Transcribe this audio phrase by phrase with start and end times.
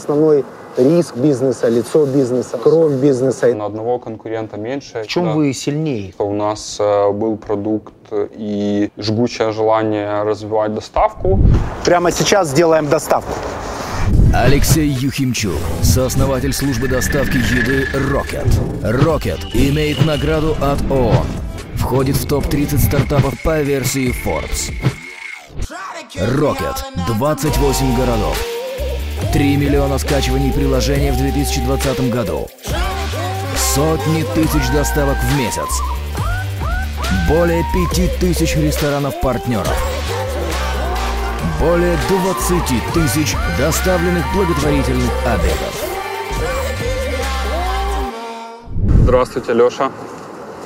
[0.00, 0.44] Основной
[0.76, 3.52] риск бизнеса, лицо бизнеса, кровь бизнеса.
[3.54, 5.02] На одного конкурента меньше.
[5.02, 5.32] В чем Да.
[5.32, 6.14] вы сильнее?
[6.18, 11.40] У нас э, был продукт и жгучее желание развивать доставку.
[11.84, 13.32] Прямо сейчас сделаем доставку.
[14.32, 18.46] Алексей Юхимчук, сооснователь службы доставки еды Rocket.
[18.84, 21.26] Rocket имеет награду от ООН.
[21.74, 24.70] Входит в топ-30 стартапов по версии Forbes.
[26.14, 26.76] Rocket.
[27.08, 28.38] 28 городов.
[29.32, 32.48] 3 миллиона скачиваний приложения в 2020 году.
[33.56, 35.80] Сотни тысяч доставок в месяц.
[37.28, 39.72] Более 5000 ресторанов-партнеров.
[41.60, 45.84] Более 20 тысяч доставленных благотворительных обедов.
[49.04, 49.92] Здравствуйте, Леша.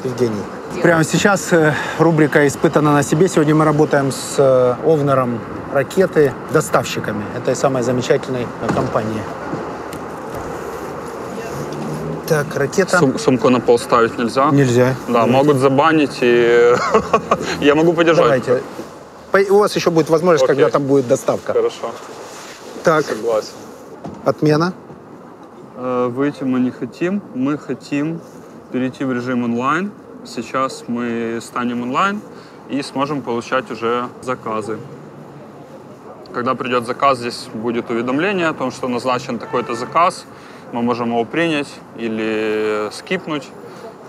[0.04, 0.42] Евгений.
[0.82, 3.28] Прямо сейчас э, рубрика «Испытана на себе».
[3.28, 5.38] Сегодня мы работаем с э, Овнером
[5.72, 9.22] ракеты доставщиками этой самой замечательной э, компании.
[12.26, 12.98] Так, ракета...
[12.98, 14.50] Сум- сумку на пол ставить нельзя?
[14.50, 14.94] Нельзя.
[15.08, 16.74] Да, могут забанить и
[17.60, 18.44] я могу подержать.
[19.32, 19.50] Давайте.
[19.52, 20.56] У вас еще будет возможность, Окей.
[20.56, 21.52] когда там будет доставка.
[21.52, 21.92] Хорошо,
[22.82, 23.52] Так, согласен.
[24.24, 24.72] отмена.
[25.76, 28.20] Э, Выйти мы не хотим, мы хотим
[28.72, 29.90] перейти в режим онлайн.
[30.26, 32.20] Сейчас мы станем онлайн
[32.70, 34.78] и сможем получать уже заказы.
[36.32, 40.24] Когда придет заказ, здесь будет уведомление о том, что назначен такой-то заказ.
[40.72, 43.48] Мы можем его принять или скипнуть.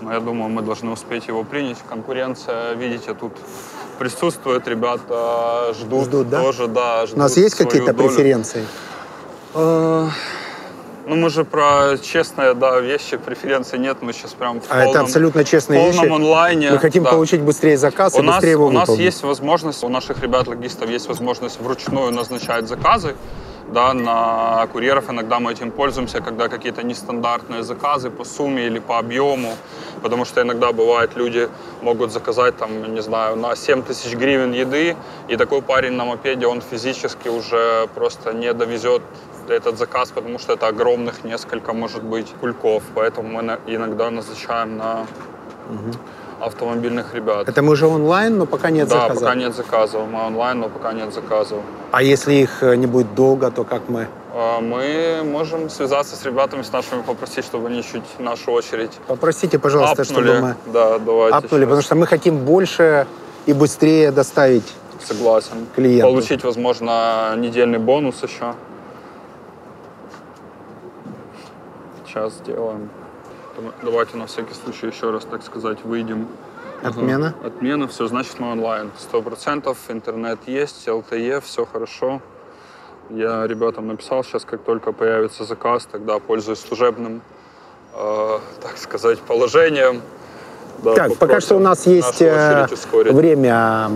[0.00, 1.78] Но я думаю, мы должны успеть его принять.
[1.88, 3.32] Конкуренция, видите, тут
[3.98, 4.66] присутствует.
[4.66, 6.40] Ребята ждут, Ждут, да?
[6.42, 8.64] тоже, да, У ждут нас есть какие-то преференции?
[11.06, 13.98] Ну, мы же про честные, да, вещи, преференций нет.
[14.00, 16.14] Мы сейчас прям в А это абсолютно честные в полном вещи.
[16.14, 16.70] онлайне.
[16.72, 17.10] Мы хотим да.
[17.10, 19.04] получить быстрее заказ У и нас, быстрее его у нас выполнить.
[19.04, 23.14] есть возможность, у наших ребят-логистов есть возможность вручную назначать заказы.
[23.72, 28.98] Да, на курьеров иногда мы этим пользуемся, когда какие-то нестандартные заказы по сумме или по
[28.98, 29.54] объему.
[30.02, 31.48] Потому что иногда бывает, люди
[31.82, 34.96] могут заказать, там, не знаю, на 7 тысяч гривен еды,
[35.28, 39.02] и такой парень на мопеде, он физически уже просто не довезет
[39.50, 42.82] этот заказ, потому что это огромных несколько, может быть, кульков.
[42.94, 45.06] Поэтому мы иногда назначаем на
[46.40, 47.48] автомобильных ребят.
[47.48, 49.20] Это мы уже онлайн, но пока нет да, заказа.
[49.20, 50.02] пока нет заказов.
[50.12, 51.60] Мы онлайн, но пока нет заказов.
[51.92, 54.06] А если их э, не будет долго, то как мы?
[54.34, 59.58] А, Мы можем связаться с ребятами, с нашими, попросить, чтобы они чуть нашу очередь Попросите,
[59.58, 60.26] пожалуйста, апнули.
[60.26, 61.38] чтобы мы Да, давайте.
[61.38, 61.86] апнули, потому щас.
[61.86, 63.06] что мы хотим больше
[63.46, 64.74] и быстрее доставить.
[65.02, 65.66] Согласен.
[65.74, 66.08] клиенту.
[66.08, 68.54] Получить, возможно, недельный бонус еще.
[72.16, 72.88] Сейчас сделаем.
[73.56, 76.28] Дава- Давайте на всякий случай еще раз, так сказать, выйдем.
[76.82, 77.34] Отмена?
[77.38, 77.48] Ага.
[77.48, 78.90] Отмена, все, значит мы онлайн.
[78.98, 82.22] Сто процентов, интернет есть, LTE, все хорошо.
[83.10, 87.20] Я ребятам написал, сейчас как только появится заказ, тогда пользуюсь служебным,
[87.92, 90.00] э, так сказать, положением.
[90.82, 92.66] Да, Так, пока что у нас есть э,
[93.12, 93.90] время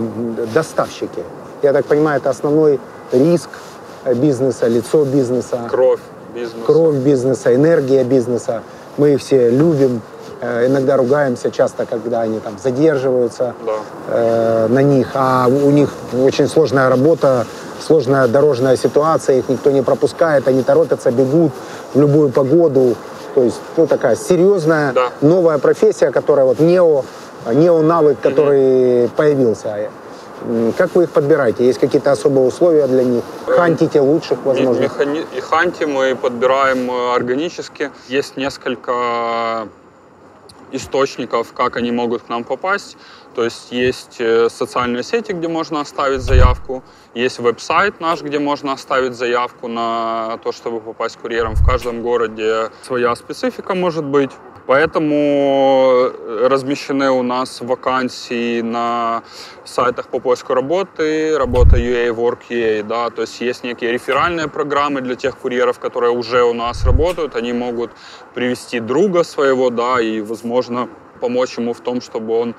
[0.53, 1.23] доставщики.
[1.63, 2.79] Я так понимаю, это основной
[3.11, 3.49] риск
[4.05, 5.99] э, бизнеса, лицо бизнеса, Кровь,
[6.33, 6.65] бизнес.
[6.65, 8.61] кровь бизнеса, энергия бизнеса.
[8.97, 10.01] Мы их все любим,
[10.41, 13.71] э, иногда ругаемся часто, когда они там задерживаются Да.
[14.09, 15.89] э, на них, а у них
[16.23, 17.45] очень сложная работа,
[17.79, 21.51] сложная дорожная ситуация, их никто не пропускает, они торопятся, бегут
[21.93, 22.95] в любую погоду.
[23.33, 25.09] То есть, ну, такая серьезная Да.
[25.21, 27.03] новая профессия, которая вот нео,
[27.51, 29.89] нео-навык, который появился.
[30.77, 31.65] Как вы их подбираете?
[31.65, 33.23] Есть какие-то особые условия для них?
[33.45, 34.81] Хантите лучших, возможно?
[34.83, 37.91] Механи- И ханти мы подбираем э, органически.
[38.07, 39.67] Есть несколько
[40.71, 42.97] источников, как они могут к нам попасть.
[43.35, 48.73] То есть есть э, социальные сети, где можно оставить заявку, есть веб-сайт наш, где можно
[48.73, 51.55] оставить заявку на то, чтобы попасть курьером.
[51.55, 54.31] В каждом городе своя специфика может быть.
[54.71, 59.21] Поэтому э, размещены у нас вакансии на
[59.65, 65.37] сайтах по поиску работы, работа.ua, work.ua, да, то есть есть некие реферальные программы для тех
[65.37, 67.91] курьеров, которые уже у нас работают, они могут
[68.33, 70.87] привести друга своего, да, и, возможно,
[71.19, 72.55] помочь ему в том, чтобы он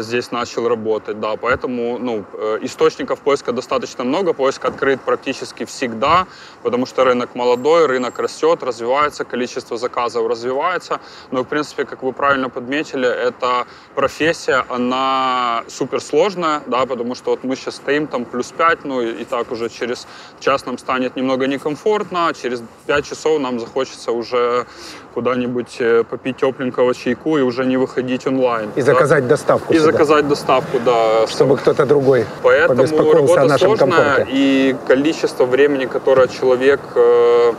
[0.00, 6.26] здесь начал работать, да, поэтому, ну, э, источников поиска достаточно много, поиск открыт практически всегда,
[6.62, 11.00] потому что рынок молодой, рынок растет, развивается, количество заказов развивается,
[11.30, 17.44] но, в принципе, как вы правильно подметили, эта профессия, она суперсложная, да, потому что вот
[17.44, 20.06] мы сейчас стоим там плюс 5, ну, и, и так уже через
[20.40, 24.66] час нам станет немного некомфортно, а через 5 часов нам захочется уже
[25.16, 28.70] куда-нибудь э, попить тепленького чайку и уже не выходить онлайн.
[28.76, 28.92] И да.
[28.92, 31.26] заказать доставку И сюда, заказать доставку, да.
[31.26, 34.30] чтобы кто-то другой Поэтому побеспокоился о работа нашем сложная, комфорте.
[34.32, 37.52] и количество времени, которое человек э,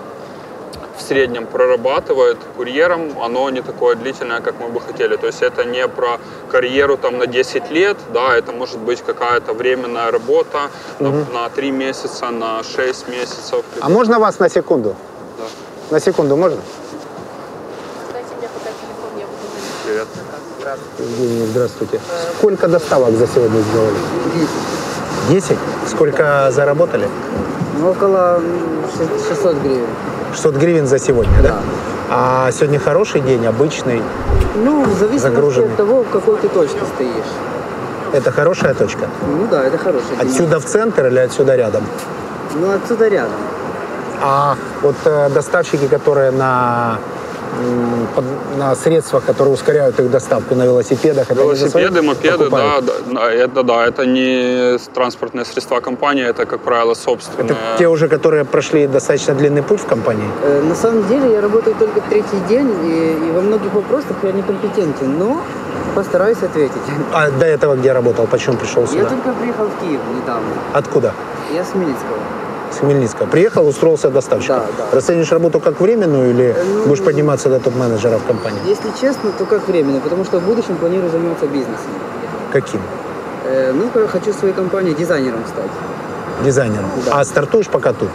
[1.07, 5.15] среднем прорабатывает курьером, оно не такое длительное, как мы бы хотели.
[5.15, 6.19] То есть это не про
[6.51, 10.69] карьеру там на 10 лет, да, это может быть какая-то временная работа
[10.99, 13.63] на, на 3 месяца, на 6 месяцев.
[13.81, 14.95] А можно вас на секунду?
[15.37, 15.95] Да.
[15.95, 16.59] На секунду можно?
[18.13, 19.25] Дайте мне пока телефон, я
[19.87, 20.07] Привет.
[20.99, 21.99] Евгений, здравствуйте.
[22.37, 23.95] Сколько доставок за сегодня сделали?
[25.29, 25.57] 10.
[25.87, 27.07] Сколько заработали?
[27.79, 28.43] Ну, около м,
[28.97, 29.85] шест- 600 гривен.
[30.33, 31.55] 600 гривен за сегодня, да?
[32.09, 34.01] А сегодня хороший день, обычный.
[34.55, 35.69] Ну, в зависимости Загруженный.
[35.69, 37.31] от того, в какой ты точке стоишь.
[38.13, 39.07] Это хорошая точка?
[39.25, 40.19] Ну да, это день.
[40.19, 41.83] Отсюда в центр или отсюда рядом?
[42.55, 43.31] Ну, отсюда рядом.
[44.21, 46.97] А вот э, доставщики, которые на,
[48.57, 52.85] на средствах, которые ускоряют их доставку, на велосипедах, это Велосипеды, мопеды, да, покупают?
[53.13, 57.51] да, это да, это не транспортные средства компании, это, как правило, собственные.
[57.51, 60.27] Это те уже, которые прошли достаточно длинный путь в компании?
[60.43, 64.31] Э, на самом деле я работаю только третий день, и, и во многих вопросах я
[64.31, 65.41] некомпетентен, но
[65.95, 66.77] постараюсь ответить.
[67.13, 68.27] А до этого где работал?
[68.27, 69.09] Почему пришел Я сюда?
[69.09, 70.47] только приехал в Киев недавно.
[70.73, 71.13] Откуда?
[71.53, 72.17] Я с Хмельницкого.
[72.71, 73.27] С Хмельницкого.
[73.27, 74.57] Приехал, устроился доставщиком.
[74.77, 74.95] Да, да.
[74.97, 78.59] Расценишь работу как временную или Э, ну, будешь подниматься до топ-менеджера в компании?
[78.65, 81.89] Если честно, то как временно, потому что в будущем планирую заниматься бизнесом.
[82.51, 82.81] Каким?
[83.45, 85.71] Э, ну, хочу в своей компании дизайнером стать.
[86.45, 86.85] Дизайнером.
[87.05, 87.19] Да.
[87.19, 88.09] А стартуешь пока тут,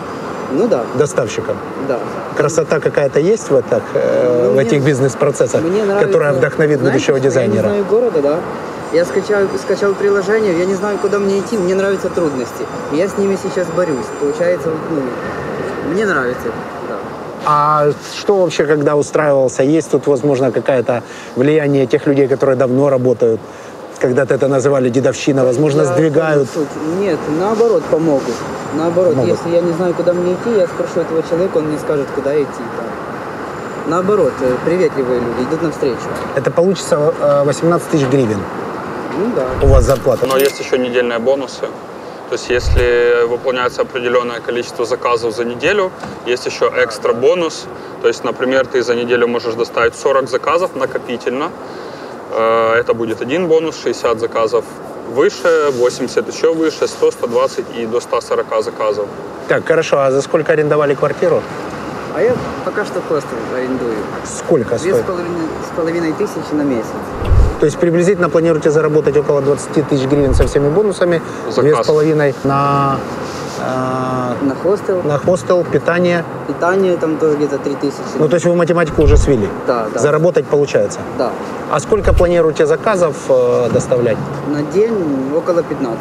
[0.53, 1.57] Ну да, доставщиком?
[1.89, 1.99] да.
[2.37, 5.63] Красота какая-то есть в, этих, э, Ну, в мне- этих бизнес-процессах,
[6.01, 7.63] которая вдохновит знаете, будущего Я не дизайнера?
[7.69, 8.37] знаю города, да.
[8.93, 12.67] Я скачал, скачал приложение, я не знаю, куда мне идти, мне нравятся трудности.
[12.93, 14.05] И я с ними сейчас борюсь.
[14.21, 16.49] Получается, вот, ну, мне нравится
[16.89, 16.97] да.
[17.47, 19.63] А что вообще, когда устраивался?
[19.63, 21.03] Есть тут, возможно, какое-то
[21.37, 23.41] влияние тех людей, которые давно работают?
[23.99, 26.49] Когда-то это называли дедовщина, возможно, Я сдвигают.
[27.01, 28.35] Нет, наоборот, помогут.
[28.77, 29.39] Наоборот, Помогут.
[29.39, 32.35] если я не знаю, куда мне идти, я спрошу этого человека, он мне скажет, куда
[32.37, 32.47] идти.
[32.77, 33.91] да.
[33.91, 35.97] Наоборот, э, приветливые люди, идут навстречу.
[36.37, 38.39] Это получится э, 18 тысяч гривен
[39.19, 39.47] Ну да.
[39.67, 40.27] у вас зарплата.
[40.27, 41.67] Но есть еще недельные бонусы.
[42.29, 45.91] То есть если выполняется определенное количество заказов за неделю,
[46.27, 47.67] есть еще экстра бонус.
[48.01, 51.51] То есть, например, ты за неделю можешь доставить 40 заказов накопительно.
[52.31, 54.65] Э, Это будет один бонус, 60 заказов
[55.11, 59.07] выше, 80 еще выше, 100, 120 и до 140 заказов.
[59.49, 61.43] Так, хорошо, а за сколько арендовали квартиру?
[62.17, 62.33] А я
[62.65, 63.97] пока что хостел арендую.
[64.25, 65.07] Сколько Две с стоит?
[65.07, 66.87] половиной, с половиной тысячи на месяц.
[67.63, 71.23] То есть приблизительно планируете заработать около 20 тысяч гривен со всеми бонусами,
[71.57, 72.99] две с половиной на,
[73.61, 76.25] э, На хостел, на хостел, питание.
[76.49, 78.01] питание там тоже где-то три тысячи.
[78.19, 79.49] Ну, то есть вы математику уже свели.
[79.69, 80.01] Да, да.
[80.01, 80.99] Заработать получается.
[81.17, 81.31] Да.
[81.71, 84.19] А сколько планируете заказов э, доставлять?
[84.49, 86.01] На день около 15.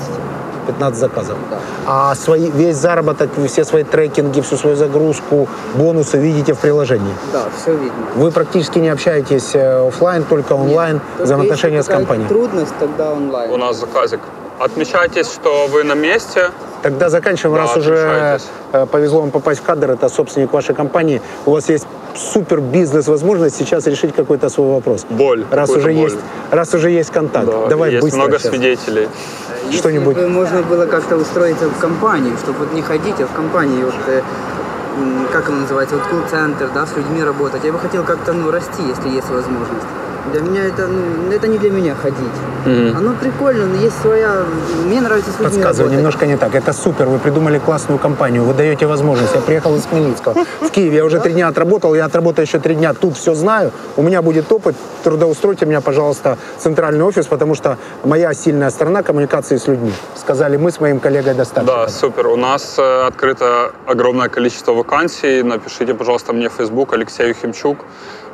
[0.67, 1.37] 15 заказов.
[1.49, 1.57] Да.
[1.85, 7.13] А свои, весь заработок, все свои трекинги, всю свою загрузку, бонусы видите в приложении.
[7.33, 7.91] Да, все видно.
[8.15, 12.27] Вы практически не общаетесь э, офлайн, только онлайн, Только взаимоотношения с компанией.
[12.27, 13.51] трудность, тогда онлайн.
[13.51, 14.19] У нас заказик.
[14.61, 16.51] Отмечайтесь, что вы на месте.
[16.83, 18.39] Тогда заканчиваем, Да, раз уже
[18.73, 23.55] э, повезло вам попасть в кадр, это собственник вашей компании, у вас есть супер бизнес-возможность
[23.55, 25.05] сейчас решить какой-то свой вопрос.
[25.09, 25.93] Боль, Раз уже боль.
[25.95, 26.17] есть,
[26.51, 28.51] раз уже есть контакт, Да, давай есть быстро много сейчас.
[28.51, 29.09] свидетелей.
[29.65, 30.15] Если что-нибудь.
[30.15, 33.95] бы можно было как-то устроиться в компанию, чтобы вот не ходить, а в компании, вот,
[34.07, 34.21] э,
[35.31, 37.63] как оно называется, вот кул-центр, да, с людьми работать.
[37.63, 39.87] Я бы хотел как-то, ну, расти, если есть возможность.
[40.31, 42.17] Для меня это, ну, это не для меня ходить.
[42.65, 44.43] Оно прикольно, но есть своя...
[44.85, 45.97] Мне нравится с людьми Подсказываю, работать.
[45.97, 46.53] немножко не так.
[46.55, 49.33] Это супер, вы придумали классную компанию, вы даете возможность.
[49.33, 50.35] Я приехал из Хмельницкого.
[50.61, 53.71] В Киеве я уже три дня отработал, я отработаю еще три дня, тут все знаю.
[53.97, 59.01] У меня будет опыт, трудоустройте меня, пожалуйста, в центральный офис, потому что моя сильная сторона
[59.01, 59.93] коммуникации с людьми.
[60.15, 61.85] Сказали мы с моим коллегой доставщиком.
[61.85, 62.27] Да, супер.
[62.27, 65.41] У нас э, открыто огромное количество вакансий.
[65.41, 67.77] Напишите, пожалуйста, мне в Facebook Алексей Юхимчук.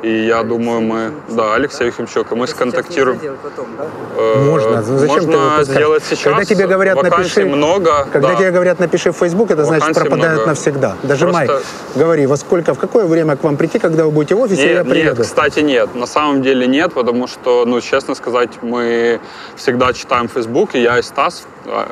[0.02, 1.12] И я думаю, мы...
[1.28, 2.30] Да, Алексей Юхимчук.
[2.30, 3.18] И мы сконтактируем.
[3.42, 3.86] потом, да?
[4.16, 4.82] Э, Можно.
[4.82, 6.22] Зачем Можно сделать сейчас.
[6.22, 8.06] Когда тебе говорят, Вакансий напиши, много.
[8.12, 8.36] Когда да.
[8.36, 10.48] тебе говорят, напиши в Facebook, это значит Вакансий пропадают много.
[10.50, 10.96] навсегда.
[11.02, 11.46] Дожимай.
[11.46, 14.62] Просто- Говори, во сколько, в какое время к вам прийти, когда вы будете в офисе,
[14.62, 15.22] я Нет, нет, приеду.
[15.22, 15.92] кстати, нет.
[15.96, 19.18] На самом деле нет, потому что, ну, честно сказать, мы
[19.56, 21.86] всегда читаем Facebook, и я и Стас, э,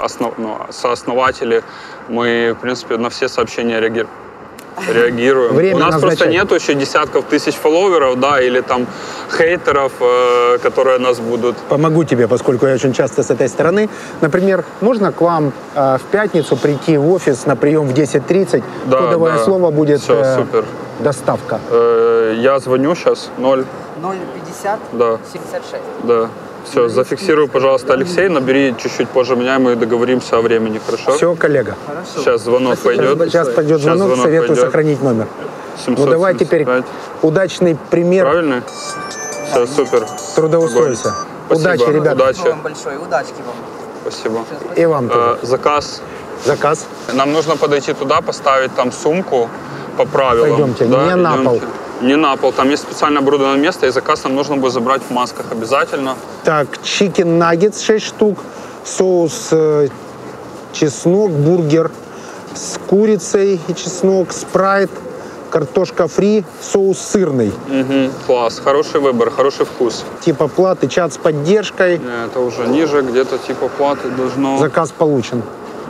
[0.00, 1.62] основ, ну, сооснователи,
[2.08, 4.08] мы, в принципе, на все сообщения реагируем.
[4.92, 5.54] Реагируем.
[5.54, 6.32] Время У нас просто назначать.
[6.32, 8.86] нету еще десятков тысяч фолловеров, да, или там
[9.36, 13.88] хейтеров, э, которые нас будут Помогу тебе, поскольку я очень часто с этой стороны.
[14.20, 18.62] Например, можно к вам э, в пятницу прийти в офис на прием в 10.30.
[18.86, 19.44] Да, Кодовое да.
[19.44, 20.64] слово будет Всё, э, супер.
[21.00, 21.60] доставка.
[21.70, 23.64] Э, Я звоню сейчас, ноль,
[24.02, 25.82] 050 да, 76.
[26.04, 26.28] да.
[26.64, 31.12] Все, зафиксируй, пожалуйста, Алексей, набери чуть-чуть позже меня, мы договоримся о времени, хорошо?
[31.12, 31.74] Все, коллега.
[31.86, 32.10] Хорошо.
[32.16, 33.32] Сейчас звонок Спасибо пойдет.
[33.32, 34.64] Сейчас пойдет Сейчас звонок, звонок советую пойдет.
[34.64, 35.26] сохранить номер.
[35.86, 36.84] Ну давай теперь 775.
[37.22, 38.62] удачный пример Правильно?
[39.50, 40.06] Все, супер.
[40.36, 41.14] трудоустройства.
[41.46, 41.68] Спасибо.
[41.68, 42.12] Удачи, ребята.
[42.14, 42.34] Удачи.
[42.34, 43.56] Спасибо вам большое, удачки вам.
[44.02, 44.44] Спасибо.
[44.76, 45.38] И вам тоже.
[45.42, 46.02] Э, заказ.
[46.44, 46.86] Заказ.
[47.12, 49.48] Нам нужно подойти туда, поставить там сумку
[49.96, 50.50] по правилам.
[50.74, 51.66] Пойдемте, не на идемте.
[52.00, 52.52] Не на пол.
[52.52, 56.16] Там есть специально оборудованное место, и заказ нам нужно будет забрать в масках обязательно.
[56.44, 58.38] Так, чикен наггетс 6 штук,
[58.84, 59.88] соус э,
[60.72, 61.90] чеснок, бургер
[62.54, 64.90] с курицей и чеснок, спрайт,
[65.50, 67.52] картошка фри, соус сырный.
[67.68, 68.60] Мгм, класс.
[68.64, 70.04] Хороший выбор, хороший вкус.
[70.20, 72.00] Типа платы, чат с поддержкой.
[72.02, 74.58] Э, Это уже ниже, где-то типа платы должно.
[74.58, 75.42] Заказ получен.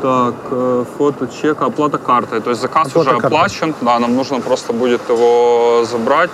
[0.02, 2.40] Так, э, фото чека, оплата картой.
[2.40, 3.26] То есть заказ Оплата уже картой.
[3.38, 3.74] оплачен.
[3.80, 6.30] Да, нам нужно просто будет его забрать.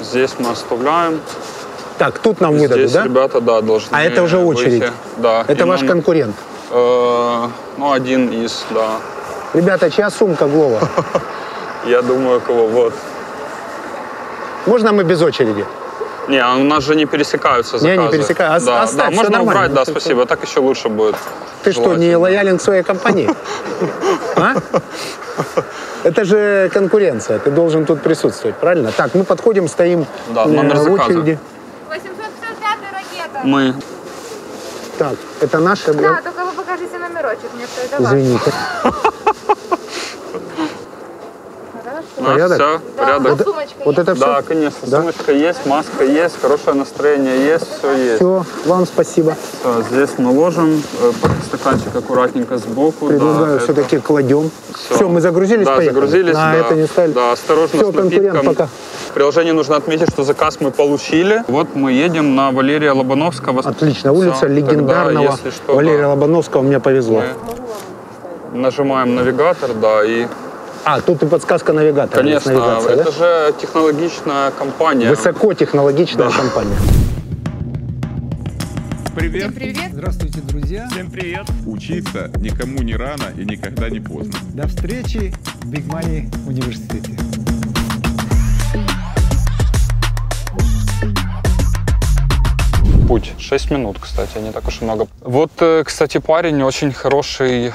[0.00, 1.20] Здесь мы оставляем.
[1.98, 3.04] Так, тут нам выдадут, Здесь да?
[3.04, 4.60] ребята, да, должны А это уже выйти.
[4.60, 4.84] очередь?
[5.16, 5.44] Да.
[5.48, 6.36] Это И ваш нам, конкурент.
[6.70, 8.88] э, ну, один из, да.
[9.54, 10.80] Ребята, чья сумка, Глова?
[11.86, 12.92] Я думаю, кого вот.
[14.66, 15.64] Можно мы без очереди?
[16.28, 18.02] Не, а у нас же не пересекаются Не, заказы.
[18.02, 18.56] не пересекаются.
[18.70, 19.60] Ос- Да, оставь, да, можно нормально.
[19.66, 20.26] убрать, да, спасибо.
[20.26, 21.14] Так еще лучше будет.
[21.62, 23.30] Ты что, не лоялен к своей компании?
[24.36, 24.54] А?
[26.04, 28.90] Это же конкуренция, ты должен тут присутствовать, правильно?
[28.92, 30.90] Так, мы подходим, стоим Да, э, номер в заказа.
[31.10, 31.38] очереди.
[31.88, 33.40] 855 ракета.
[33.44, 33.74] Мы.
[34.98, 38.52] Так, это наша, Да, только вы покажите номерочек, мне что это Извините.
[42.16, 42.18] Хорошо.
[42.18, 42.58] У нас Порядок?
[42.58, 43.42] Да, порядок.
[43.46, 43.98] сумочка Вот есть?
[44.08, 44.24] это все?
[44.26, 44.78] Да, конечно.
[44.82, 44.96] Да?
[45.00, 48.16] Сумочка есть, маска есть, хорошее настроение есть, все есть.
[48.16, 49.36] Все, вам спасибо.
[49.60, 51.12] Всё, здесь мы ложим, э,
[51.46, 53.06] стаканчик аккуратненько сбоку.
[53.08, 54.50] Предлагаю да, все-таки кладем.
[54.90, 55.94] Все, мы загрузились, да, поехали.
[55.94, 56.56] загрузились, На да.
[56.58, 57.12] это не стали.
[57.12, 58.46] Да, осторожно Все, с напитком.
[58.46, 58.68] пока.
[59.10, 61.42] В приложении нужно отметить, что заказ мы получили.
[61.48, 63.60] Вот мы едем на Валерия Лобановского.
[63.60, 67.22] Отлично, улица тогда, легендарного если что, Валерия да, Лобановского, мне повезло.
[68.52, 70.26] мы нажимаем навигатор, да, и,
[70.88, 72.22] А, тут и подсказка навигатора.
[72.22, 73.10] конечно, навигация, это да?
[73.10, 75.10] же технологичная компания.
[75.10, 76.76] Высокотехнологичная компания.
[79.16, 79.52] Привет.
[79.52, 79.90] Привет.
[79.90, 80.86] Здравствуйте, друзья.
[80.92, 81.44] Всем привет.
[81.66, 84.34] Учиться никому не рано и никогда не поздно.
[84.54, 87.18] До встречи в Big Money университете.
[93.08, 95.08] Путь 6 минут, кстати, не так уж и много.
[95.22, 97.72] Вот, э, кстати, парень очень хороший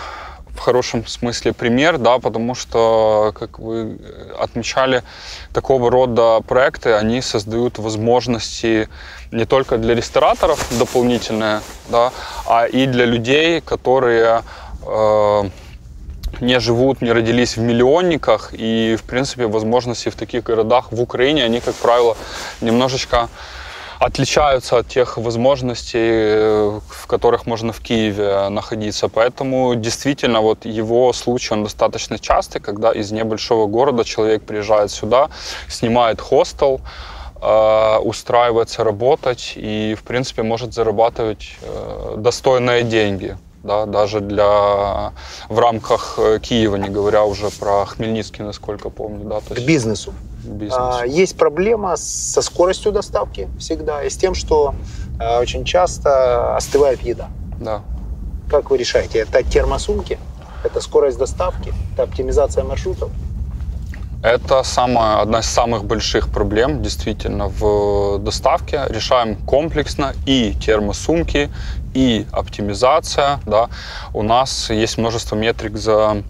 [0.61, 3.97] хорошем смысле пример, да, потому что, как вы
[4.39, 5.03] отмечали,
[5.53, 8.87] такого рода проекты, они создают возможности
[9.31, 12.11] не только для рестораторов дополнительные, да,
[12.47, 14.43] а и для людей, которые
[14.85, 15.49] э,
[16.39, 21.43] не живут, не родились в миллионниках, и, в принципе, возможности в таких городах в Украине,
[21.43, 22.15] они, как правило,
[22.61, 23.29] немножечко
[24.01, 29.07] отличаются от тех возможностей, э, в которых можно в Киеве находиться.
[29.09, 35.29] Поэтому действительно вот его случай, он достаточно частый, когда из небольшого города человек приезжает сюда,
[35.67, 36.81] снимает хостел,
[37.41, 43.37] э, устраивается работать и, в принципе, может зарабатывать э, достойные деньги.
[43.63, 45.13] Да, даже для
[45.47, 50.13] в рамках Киева, не говоря уже про Хмельницкий, насколько помню, да, то К есть бизнесу.
[50.43, 50.77] Бизнес.
[50.77, 54.73] А, Есть проблема со скоростью доставки всегда и с тем, что
[55.19, 57.27] а, очень часто остывает еда.
[57.59, 57.81] да.
[58.49, 59.19] Как вы решаете?
[59.19, 60.19] Это термосумки,
[60.65, 63.09] это скорость доставки, это оптимизация маршрутов.
[64.23, 68.81] Это самая, одна из самых больших проблем действительно в доставке.
[68.89, 71.49] Решаем комплексно и термосумки,
[71.95, 73.39] и оптимизация.
[73.45, 73.69] Да.
[74.13, 76.21] У нас есть множество метрик, за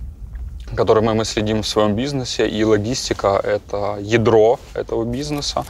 [0.75, 5.65] которыми мы следим в своем бизнесе, и логистика– это ядро этого бизнеса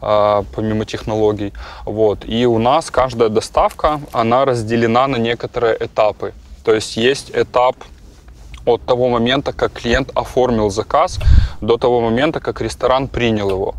[0.00, 1.52] а, помимо технологий.
[1.84, 2.24] Вот.
[2.24, 6.32] И у нас каждая доставка, она разделена на некоторые этапы.
[6.64, 7.76] То есть есть этап
[8.64, 11.18] от того момента, как клиент оформил заказ,
[11.60, 13.74] до того момента, как ресторан принял его.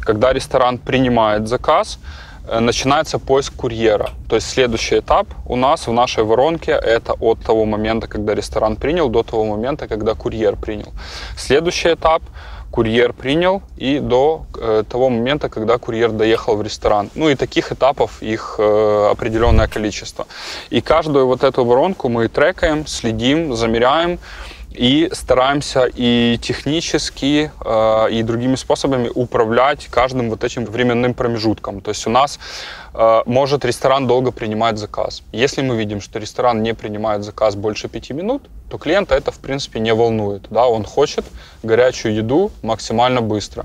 [0.00, 1.98] Когда ресторан принимает заказ,
[2.60, 4.10] начинается поиск курьера.
[4.28, 8.76] То есть следующий этап у нас в нашей воронке это от того момента, когда ресторан
[8.76, 10.92] принял, до того момента, когда курьер принял.
[11.36, 12.22] Следующий этап
[12.72, 17.10] курьер принял и до э, того момента, когда курьер доехал в ресторан.
[17.14, 20.26] Ну и таких этапов их э, определенное количество.
[20.70, 24.18] И каждую вот эту воронку мы трекаем, следим, замеряем
[24.76, 31.80] и стараемся и технически, э, и другими способами управлять каждым вот этим временным промежутком.
[31.80, 32.38] То есть у нас
[32.94, 35.22] э, может ресторан долго принимать заказ.
[35.32, 39.38] Если мы видим, что ресторан не принимает заказ больше пяти минут, то клиента это в
[39.38, 40.46] принципе не волнует.
[40.50, 40.66] Да?
[40.66, 41.24] Он хочет
[41.62, 43.62] горячую еду максимально быстро.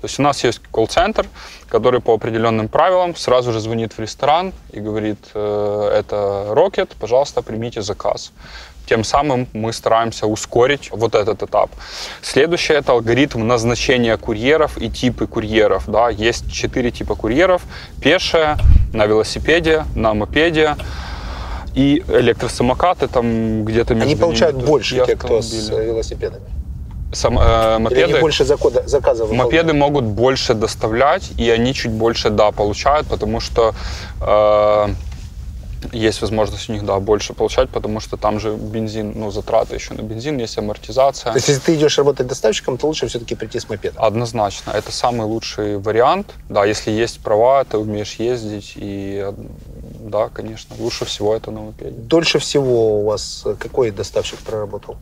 [0.00, 1.26] То есть у нас есть колл-центр,
[1.68, 6.16] который по определенным правилам сразу же звонит в ресторан и говорит, э, это
[6.50, 8.32] Rocket, пожалуйста, примите заказ.
[8.90, 11.70] Тем самым мы стараемся ускорить вот этот этап.
[12.22, 15.88] Следующий это алгоритм назначения курьеров и типы курьеров.
[15.88, 16.08] Да.
[16.08, 17.62] Есть четыре типа курьеров.
[18.02, 18.58] Пешая,
[18.92, 20.74] на велосипеде, на мопеде
[21.72, 26.46] и электросамокаты там где-то между Они получают ними больше, те, кто с велосипедами.
[27.12, 32.30] Сам- э, Или мопеды, они больше заказов мопеды могут больше доставлять, и они чуть больше,
[32.30, 33.72] да, получают, потому что
[34.20, 34.88] э,
[35.92, 39.94] есть возможность у них, да, больше получать, потому что там же бензин, ну, затраты еще
[39.94, 41.32] на бензин, есть амортизация.
[41.32, 44.04] То есть, если ты идешь работать доставщиком, то лучше все-таки прийти с мопедом.
[44.04, 46.34] Однозначно, это самый лучший вариант.
[46.48, 49.26] Да, если есть права, ты умеешь ездить, и
[50.00, 51.90] да, конечно, лучше всего это на мопеде.
[51.90, 54.96] Дольше всего у вас э, какой доставщик проработал?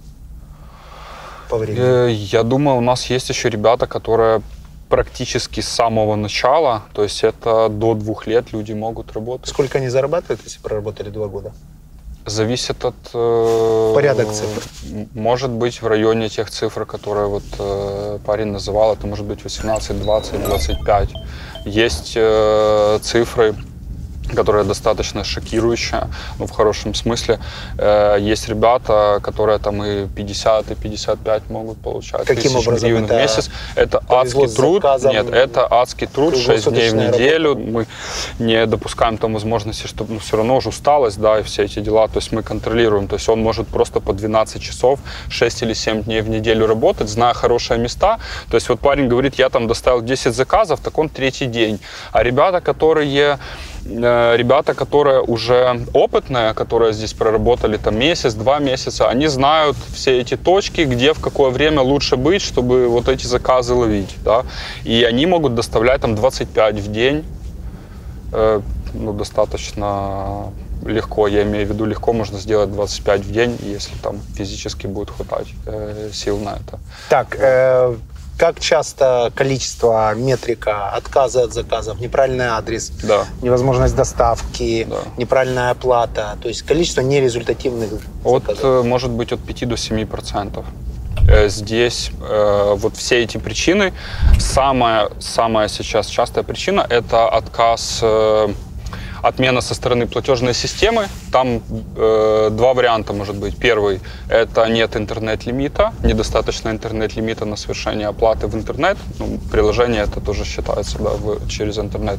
[1.49, 2.09] По времени.
[2.09, 4.43] Э, Я думаю, у нас есть еще ребята, которые
[4.89, 9.49] практически с самого начала, то есть это до двух лет люди могут работать.
[9.49, 11.53] Сколько они зарабатывают, если проработали два года?
[12.27, 12.95] Зависит от...
[13.15, 14.63] э, Порядок цифр.
[15.15, 20.03] Может быть, в районе тех цифр, которые вот э, парень называл, это может быть 18,
[20.03, 21.11] 20, 25.
[21.65, 23.55] Есть э, цифры,
[24.35, 26.09] которые достаточно шокирующие,
[26.39, 27.39] ну, в хорошем смысле.
[27.79, 32.27] Э, есть ребята, которые там и 50, и 55 могут получать.
[32.27, 32.89] Каким образом?
[32.89, 33.51] гривен в Это месяц.
[33.77, 34.85] Это адский труд.
[35.05, 37.57] Нет, это адский труд, 6 дней в неделю.
[37.57, 37.87] Мы
[38.39, 42.09] не допускаем там возможности, чтобы ну, все равно уже усталость, да, и все эти дела.
[42.09, 43.09] То есть мы контролируем.
[43.09, 47.09] То есть он может просто по 12 часов, 6 или 7 дней в неделю работать,
[47.09, 48.19] зная хорошие места.
[48.51, 51.79] То есть вот парень говорит, я там доставил 10 заказов, так он третий день.
[52.13, 53.39] А ребята, которые
[53.89, 60.37] ребята, которые уже опытные, которые здесь проработали там месяц, два месяца, они знают все эти
[60.37, 64.45] точки, где в какое время лучше быть, чтобы вот эти заказы ловить, да.
[64.85, 67.25] И они могут доставлять там 25 в день,
[68.33, 68.61] Э,
[68.95, 70.53] ну, достаточно
[70.85, 75.11] легко, я имею в виду легко можно сделать 25 в день, если там физически будет
[75.11, 76.79] хватать э, сил на это.
[77.09, 77.95] Так, э,
[78.39, 83.25] как часто количество, метрика, отказы от заказов, неправильный адрес, Да.
[83.43, 84.97] невозможность доставки, Да.
[85.19, 87.91] неправильная оплата, то есть количество нерезультативных
[88.25, 88.65] От, заказов?
[88.65, 90.65] э, может быть, от 5 до 7 процентов.
[91.29, 93.93] Э, Здесь э, вот все эти причины,
[94.39, 98.49] самая, самая сейчас частая причина– это отказ, э,
[99.23, 101.09] отмена со стороны платежной системы.
[101.33, 101.63] Там
[101.97, 103.57] э, два варианта может быть.
[103.57, 108.97] Первый– это нет интернет-лимита, недостаточно интернет-лимита на совершение оплаты в интернет.
[109.19, 112.19] Ну, приложение это тоже считается да, в- через интернет.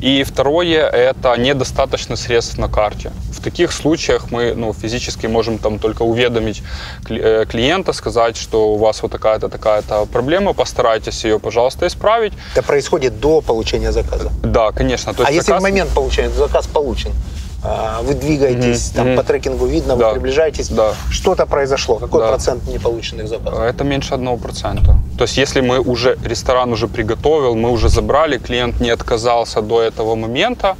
[0.00, 3.12] И второе– это недостаточно средств на карте.
[3.32, 6.62] В таких случаях мы ну, физически можем там только уведомить
[7.08, 12.32] э, клиента, сказать, что у вас вот такая-то, такая-то проблема, постарайтесь ее, пожалуйста, исправить.
[12.54, 14.30] Это происходит до получения заказа.
[14.42, 15.12] Да, конечно.
[15.14, 17.12] То а есть если в заказ- момент получения заказ получен,
[17.64, 19.16] а, вы двигаетесь, Мгм, там мгм.
[19.16, 20.94] по трекингу видно, Да, вы приближаетесь, да.
[21.10, 22.28] что-то произошло, какой Да.
[22.28, 23.58] процент неполученных заказов?
[23.60, 24.94] Это меньше 1%.
[25.16, 29.82] То есть если мы уже, ресторан уже приготовил, мы уже забрали, клиент не отказался до
[29.82, 30.76] этого момента,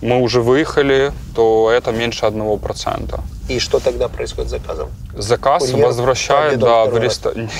[0.00, 3.20] мы уже выехали, то это меньше 1%.
[3.48, 4.88] И что тогда происходит с заказом?
[5.18, 7.12] Заказ Курьер возвращает, да, в второй раз.
[7.12, 7.50] ресторан.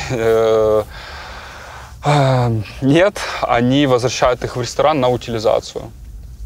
[2.83, 5.85] Нет, они возвращают их в ресторан на утилизацию.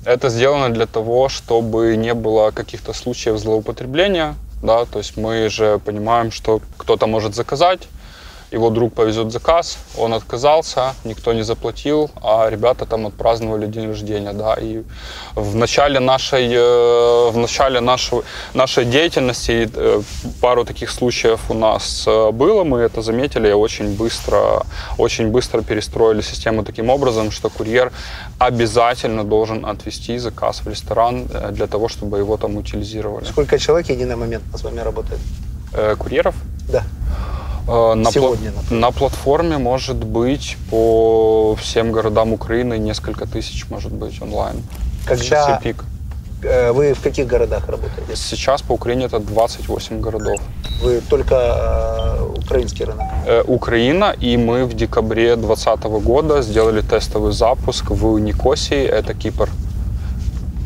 [0.07, 4.37] Это сделано для того, чтобы не было каких-то случаев злоупотребления.
[4.63, 4.85] Да?
[4.85, 7.89] То есть мы же понимаем, что кто-то может заказать,
[8.51, 14.33] его друг повезет заказ, он отказался, никто не заплатил, а ребята там отпраздновали день рождения,
[14.33, 14.83] да, и
[15.35, 18.23] в начале нашей, э, в начале нашего,
[18.55, 20.03] нашей деятельности э,
[20.41, 24.63] пару таких случаев у нас э, было, мы это заметили, и очень быстро,
[24.99, 27.93] очень быстро перестроили систему таким образом, что курьер
[28.39, 33.25] обязательно должен отвезти заказ в ресторан для того, чтобы его там утилизировали.
[33.25, 35.21] Сколько человек единомоментно с вами работает?
[35.73, 36.35] Э, Курьеров?
[36.69, 36.85] Да.
[37.69, 38.81] Э, На, пла- Сегодня, например.
[38.81, 44.63] на платформе может быть по всем городам Украины несколько тысяч, может быть, онлайн.
[45.07, 45.85] Когда- пик.
[46.43, 48.15] Э, Вы в каких городах работаете?
[48.17, 50.41] Сейчас по Украине это 28 городов.
[50.83, 53.03] Вы только э, украинский рынок.
[53.27, 59.49] Э, Украина, и мы в декабре 2020 года сделали тестовый запуск в Никосии, это Кипр.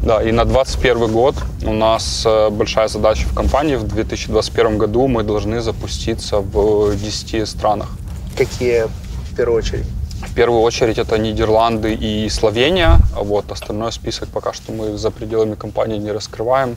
[0.02, 3.76] Да, и на 2021 год у нас э, большая задача в компании.
[3.76, 7.88] В 2021 году мы должны запуститься в 10 странах.
[8.36, 8.86] Какие
[9.30, 9.86] в первую очередь?
[10.26, 12.98] В первую очередь это Нидерланды и Словения.
[13.14, 16.76] А вот остальной список пока что мы за пределами компании не раскрываем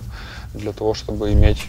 [0.53, 1.61] для того, чтобы иметь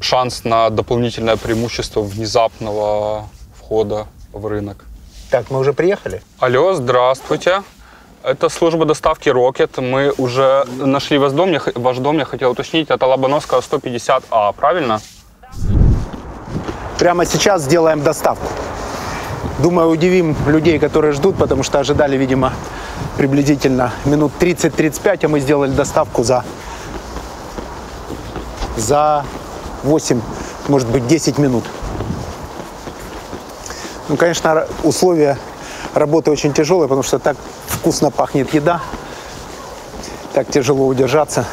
[0.00, 3.28] шанс на дополнительное преимущество внезапного
[3.58, 4.84] входа в рынок.
[5.30, 6.22] Так, мы уже приехали?
[6.38, 7.62] Алло, здравствуйте.
[8.26, 9.80] Это служба доставки Rocket.
[9.80, 11.52] Мы уже нашли ваш дом.
[11.52, 12.90] Я, ваш дом, я хотел уточнить.
[12.90, 15.00] Это Лобановская 150А, правильно?
[16.98, 18.48] Прямо сейчас сделаем доставку.
[19.60, 22.52] Думаю, удивим людей, которые ждут, потому что ожидали, видимо,
[23.16, 26.44] приблизительно минут 30-35, а мы сделали доставку за,
[28.76, 29.24] за
[29.84, 30.20] 8,
[30.66, 31.62] может быть, 10 минут.
[34.08, 35.38] Ну, конечно, условия
[35.94, 37.36] работы очень тяжелые, потому что так
[37.86, 38.80] вкусно пахнет еда,
[40.32, 41.44] так тяжело удержаться.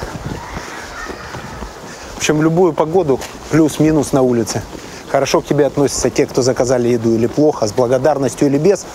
[2.16, 3.20] В общем, любую погоду,
[3.52, 4.64] плюс-минус на улице,
[5.10, 8.88] хорошо к тебе относятся те, кто заказали еду или плохо, с благодарностью или без.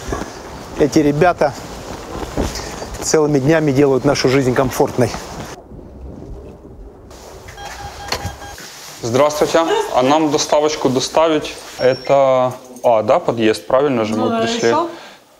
[0.81, 1.55] Эти ребята
[3.03, 5.12] целыми днями делают нашу жизнь комфортной.
[9.01, 9.61] Здравствуйте.
[9.94, 11.55] А нам доставочку доставить?
[11.79, 12.53] Это...
[12.83, 14.74] А, да, подъезд, правильно же мы пришли.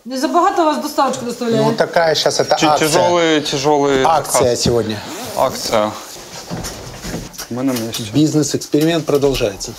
[0.09, 1.63] Не забагато вас доставочку доставляє.
[1.63, 2.77] Ну, такая сейчас это акция.
[2.77, 4.61] Тяжелые, тяжелые Акция заказ.
[4.61, 4.97] сегодня.
[5.37, 5.91] Акция.
[7.51, 8.03] Мы на месте.
[8.13, 9.71] Бизнес-эксперимент продолжается.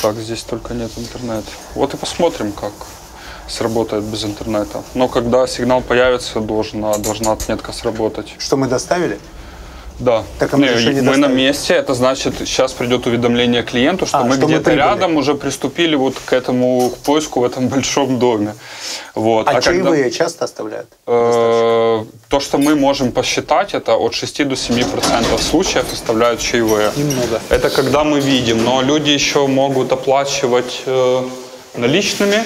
[0.00, 1.50] Так, здесь только нет интернета.
[1.74, 2.72] Вот и посмотрим, как
[3.48, 4.82] сработает без интернета.
[4.94, 8.34] Но когда сигнал появится, должна, должна отметка сработать.
[8.38, 9.18] Что мы доставили?
[9.98, 10.24] Да.
[10.38, 14.24] Так, а мы Не, мы на месте, это значит, сейчас придет уведомление клиенту, что А,
[14.24, 18.54] мы где-то рядом уже приступили вот к этому к поиску в этом большом доме.
[19.14, 19.48] Вот.
[19.48, 20.86] А, когда- чаевые часто оставляют?
[21.06, 26.90] Э, То, что мы можем посчитать, это от 6 до 7 процентов случаев составляют чаевые.
[26.96, 27.40] Немного.
[27.48, 31.22] Это когда мы видим, но люди еще могут оплачивать э,
[31.76, 32.44] наличными.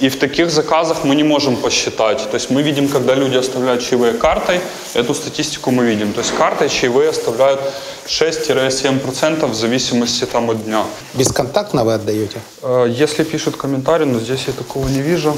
[0.00, 2.28] И в таких заказах мы не можем посчитать.
[2.30, 4.60] То есть мы видим, когда люди оставляют чаевые картой,
[4.94, 6.12] эту статистику мы видим.
[6.12, 7.60] То есть картой чаевые оставляют
[8.06, 10.84] 6-7% в зависимости там, от дня.
[11.14, 12.40] Бесконтактно вы отдаете?
[12.62, 15.36] Э, Если пишут комментарий, но здесь я такого не вижу.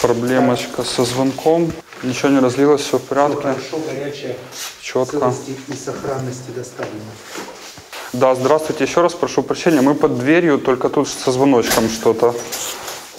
[0.00, 1.72] Проблемочка со звонком.
[2.04, 3.42] Ничего не разлилось, все в порядке.
[3.42, 4.36] Хорошо, горячее,
[4.80, 5.34] Четко.
[5.68, 7.00] и сохранности доставлено.
[8.12, 8.84] Да, здравствуйте.
[8.84, 9.80] Еще раз прошу прощения.
[9.80, 12.34] Мы под дверью, только тут со звоночком что-то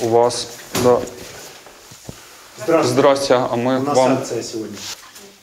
[0.02, 0.50] у вас.
[0.84, 1.00] Да.
[2.58, 2.94] Здравствуйте.
[2.94, 4.14] Здрасте, а мы У нас вам...
[4.14, 4.78] акция сегодня.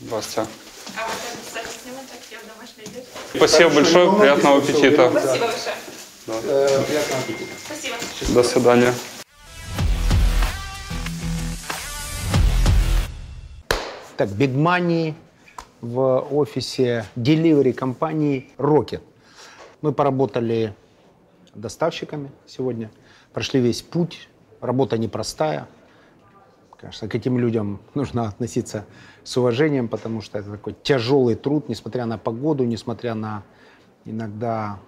[0.01, 0.41] Здрасте.
[0.41, 0.49] А вот
[0.97, 3.09] это, кстати, снимать так я в домашней одежде.
[3.35, 5.11] Спасибо большое, приятного аппетита.
[5.11, 5.77] Спасибо большое.
[6.27, 7.53] Э, приятного аппетита.
[7.65, 8.35] Спасибо.
[8.35, 8.95] До свидания.
[14.17, 15.15] Так, Big Money
[15.81, 19.01] в офисе delivery компании Rocket.
[19.85, 20.75] Мы поработали
[21.55, 22.91] доставщиками сегодня,
[23.35, 24.31] прошли весь путь.
[24.63, 25.69] Работа непростая.
[26.79, 28.87] Конечно, к этим людям нужно относиться
[29.25, 33.43] с уважением, потому что это такой тяжелый труд, несмотря на погоду, несмотря на
[34.07, 34.79] иногда,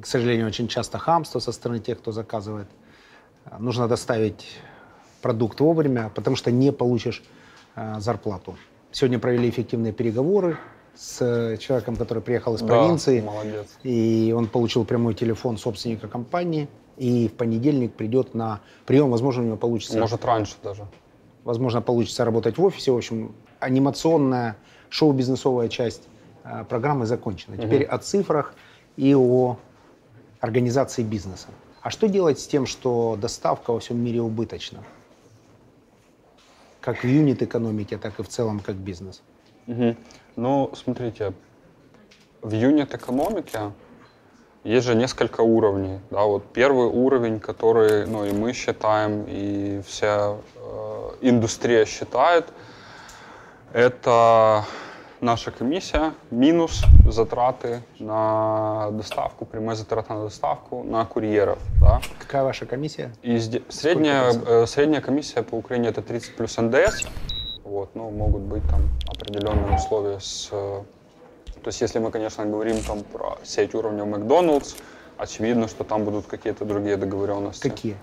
[0.00, 2.68] к сожалению, очень часто хамство со стороны тех, кто заказывает.
[3.58, 4.56] Нужно доставить
[5.20, 7.22] продукт вовремя, потому что не получишь
[7.76, 8.56] э, зарплату.
[8.90, 10.56] Сегодня провели эффективные переговоры
[10.96, 13.20] с э, человеком, который приехал из Да, провинции.
[13.20, 13.66] молодец.
[13.82, 16.68] И он получил прямой телефон собственника компании.
[16.96, 19.10] И в понедельник придет на прием.
[19.10, 20.86] Возможно, у него получится, Может, раньше даже.
[21.42, 22.92] возможно, получится работать в офисе.
[22.92, 24.56] В общем, анимационная,
[24.90, 26.02] шоу-бизнесовая часть
[26.44, 27.56] э, программы закончена.
[27.56, 28.54] Теперь о цифрах
[28.96, 29.56] и о
[30.40, 31.48] организации бизнеса.
[31.82, 34.84] А что делать с тем, что доставка во всем мире убыточна?
[36.80, 39.22] Как в юнит-экономике, так и в целом как бизнес.
[39.66, 39.96] Мгм.
[40.36, 41.32] Ну, смотрите,
[42.42, 43.72] в юнит-экономике
[44.64, 46.00] есть же несколько уровней.
[46.10, 52.46] Да, вот первый уровень, который ну, и мы считаем, и вся э, индустрия считает,
[53.72, 54.64] это
[55.20, 61.58] наша комиссия минус затраты на доставку, прямые затраты на доставку на курьеров.
[61.80, 62.00] Да.
[62.18, 63.12] Какая ваша комиссия?
[63.22, 67.06] И средняя, э, средняя комиссия по Украине это 30 плюс НДС.
[67.74, 70.48] Вот, ну, могут быть там определенные условия с...
[70.52, 70.82] э,
[71.60, 74.76] То есть, если мы, конечно, говорим там про сеть уровня Макдоналдс,
[75.18, 77.68] очевидно, что там будут какие-то другие договоренности.
[77.68, 77.96] Какие?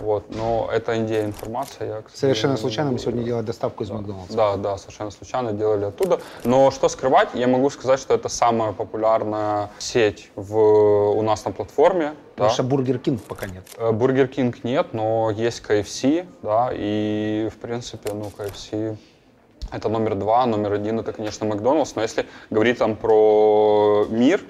[0.00, 1.96] Вот, но это NDA информация.
[1.96, 4.34] Я, к Совершенно случайно мы сегодня делали доставку из Макдональдса.
[4.34, 6.20] Да, да, совершенно случайно делали оттуда.
[6.44, 11.50] Но что скрывать, я могу сказать, что это самая популярная сеть в, у нас на
[11.50, 12.04] платформе.
[12.06, 12.14] да.
[12.36, 13.64] Потому что Бургер Кинг пока нет.
[13.76, 18.96] Э, Бургер Кинг нет, но есть KFC, да, и в принципе, ну, KFC
[19.70, 24.40] это номер два, номер один это, конечно, Макдоналдс, но если говорить там про мир,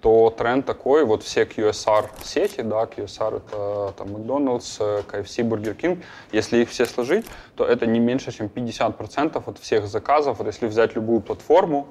[0.00, 6.04] то тренд такой, вот все QSR сети, да, QSR это там Макдоналдс, KFC, Бургер Кинг,
[6.30, 10.66] если их все сложить, то это не меньше, чем 50% от всех заказов, вот если
[10.66, 11.88] взять любую платформу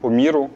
[0.00, 0.50] по миру,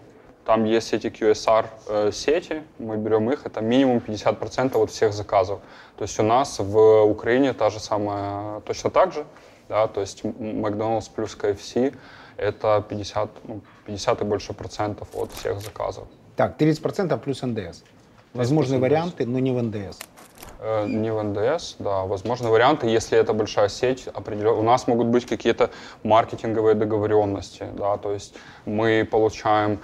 [0.45, 5.61] там есть эти QSR э, сети, мы берем их, это минимум 50% от всех заказов.
[5.97, 9.25] То есть у нас в Украине та же самая, точно так же,
[9.69, 11.95] да, то есть Макдоналдс плюс KFC
[12.37, 16.05] это 50, ну, 50 и больше процентов от всех заказов.
[16.37, 17.83] Так, 30% плюс НДС.
[18.33, 18.81] Возможны 320.
[18.81, 19.99] варианты, но не в НДС.
[20.61, 24.59] Э, Не в НДС, да, возможно, варианты, если это большая сеть, определенно.
[24.59, 25.71] У нас могут быть какие-то
[26.03, 29.79] маркетинговые договоренности, да, то есть мы получаем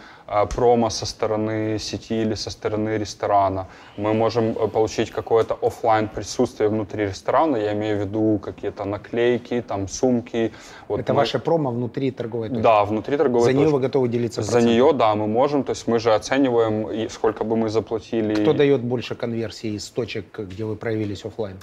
[0.55, 3.67] промо со стороны сети или со стороны ресторана.
[3.97, 9.61] Мы можем э, получить какое-то оффлайн присутствие внутри ресторана, я имею в виду какие-то наклейки,
[9.61, 10.53] там сумки.
[10.89, 12.63] Вот Это мы- ваше промо внутри торговой точки.
[12.63, 13.75] Да, внутри торговой За нее точки.
[13.75, 17.57] вы готовы делиться За нее, да, мы можем, то есть мы же оцениваем, сколько бы
[17.57, 18.35] мы заплатили.
[18.35, 21.57] Кто дает больше конверсии из точек, где вы проявились офлайн?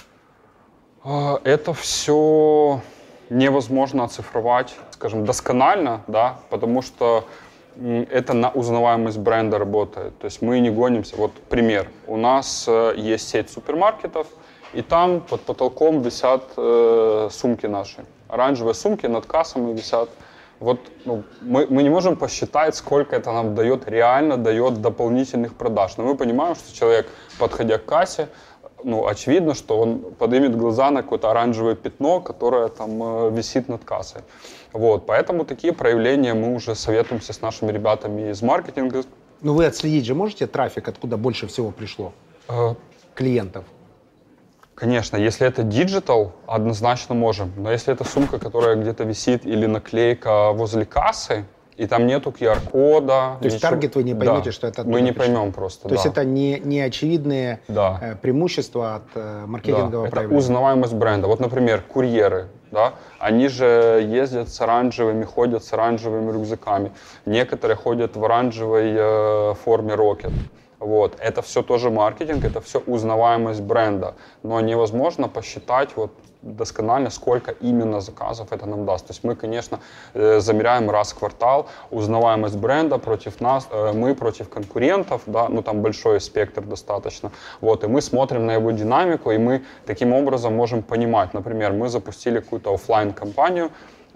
[1.04, 2.80] А, Это все
[3.30, 7.24] невозможно оцифровать, скажем, досконально, да, потому что
[8.10, 10.18] это на узнаваемость бренда работает.
[10.18, 11.16] То есть мы не гонимся.
[11.16, 11.88] Вот пример.
[12.06, 14.26] У нас э, есть сеть супермаркетов,
[14.72, 18.04] и там под потолком висят э, сумки наши.
[18.28, 20.08] Оранжевые сумки над кассами висят.
[20.60, 25.96] Вот ну, мы, мы не можем посчитать, сколько это нам дает, реально дает дополнительных продаж.
[25.98, 27.06] Но мы понимаем, что человек,
[27.38, 28.28] подходя к кассе,
[28.84, 33.84] ну, очевидно, что он поднимет глаза на какое-то оранжевое пятно, которое там э, висит над
[33.84, 34.22] кассой.
[34.72, 39.02] Вот, поэтому такие проявления мы уже советуемся с нашими ребятами из маркетинга.
[39.40, 42.12] Ну вы отследить же можете трафик, откуда больше всего пришло
[42.48, 42.74] Э,
[43.14, 43.64] клиентов?
[44.74, 47.52] Конечно, если это digital, однозначно можем.
[47.56, 51.44] Но если это сумка, которая где-то висит или наклейка возле кассы,
[51.76, 53.36] и там нету QR-кода.
[53.40, 55.34] То есть таргет вы не поймете, что это Мы не пришло.
[55.34, 56.10] поймем просто, То есть да.
[56.10, 57.98] это не, не очевидные Да.
[58.02, 60.38] э, преимущества от э, маркетингового Да, это проявления?
[60.38, 61.28] узнаваемость бренда.
[61.28, 66.92] Вот, например, курьеры, да, они же ездят с оранжевыми, ходят с оранжевыми рюкзаками.
[67.26, 70.32] Некоторые ходят в оранжевой э, форме Rocket.
[70.80, 71.16] Вот.
[71.20, 74.14] Это все тоже маркетинг, это все узнаваемость бренда.
[74.42, 76.12] Но невозможно посчитать вот
[76.42, 79.06] досконально, сколько именно заказов это нам даст.
[79.06, 79.80] То есть мы, конечно,
[80.14, 85.62] э, замеряем раз в квартал узнаваемость бренда против нас, э, мы против конкурентов, да, ну
[85.62, 87.32] там большой спектр достаточно.
[87.60, 91.88] Вот, и мы смотрим на его динамику, и мы таким образом можем понимать, например, мы
[91.88, 93.70] запустили какую-то оффлайн кампанию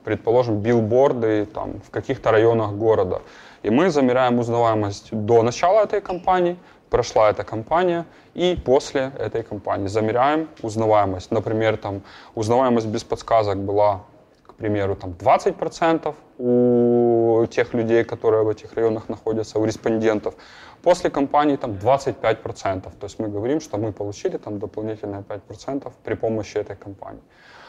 [0.05, 3.23] предположим, билборды там, в каких-то районах города.
[3.63, 6.57] И мы замеряем узнаваемость до начала этой кампании,
[6.91, 11.31] прошла эта кампания, и после этой кампании замеряем узнаваемость.
[11.31, 12.03] Например, там,
[12.35, 14.05] узнаваемость без подсказок была,
[14.47, 20.35] к примеру, там, 20% у тех людей, которые в этих районах находятся, у респондентов.
[20.83, 22.83] После кампании там 25%.
[22.83, 27.23] То есть мы говорим, что мы получили там дополнительные 5% при помощи этой кампании.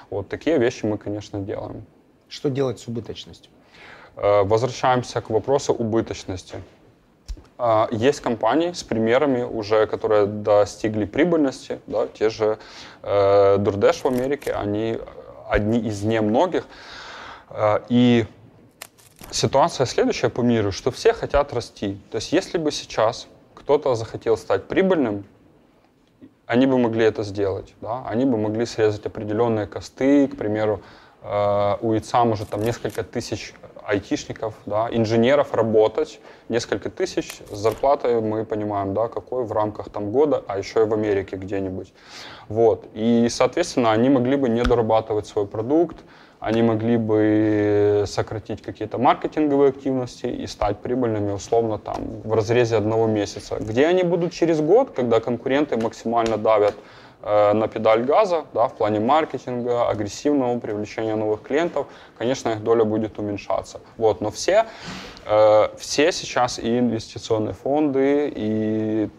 [0.09, 1.85] Вот такие вещи мы, конечно, делаем.
[2.27, 3.51] Что делать с убыточностью?
[4.15, 6.61] Э, Возвращаемся к вопросу убыточности.
[7.57, 12.57] А, Есть компании с примерами уже, которые достигли прибыльности, да, те же
[13.01, 14.99] э, DoorDash в Америке, они
[15.49, 16.65] одни из немногих.
[17.49, 18.25] Э, И
[19.31, 21.99] ситуация следующая по миру, что все хотят расти.
[22.11, 25.25] То есть если бы сейчас кто-то захотел стать прибыльным,
[26.45, 28.03] они бы могли это сделать, да?
[28.05, 30.81] они бы могли срезать определенные косты, к примеру,
[31.21, 33.53] э, у ИЦА может там несколько тысяч
[33.85, 36.19] айтишников, да, инженеров работать,
[36.49, 40.85] несколько тысяч с зарплатой мы понимаем, да, какой в рамках там года, а еще и
[40.85, 41.93] в Америке где-нибудь.
[42.49, 42.85] Вот.
[42.93, 45.97] И, соответственно, они могли бы не дорабатывать свой продукт,
[46.39, 53.07] они могли бы сократить какие-то маркетинговые активности и стать прибыльными условно там в разрезе одного
[53.07, 53.55] месяца.
[53.61, 56.75] Где они будут через год, когда конкуренты максимально давят
[57.23, 63.17] на педаль газа, да, в плане маркетинга, агрессивного привлечения новых клиентов, конечно, их доля будет
[63.17, 63.79] уменьшаться.
[63.97, 64.65] Вот, но все,
[65.25, 69.09] э, все сейчас и инвестиционные фонды, и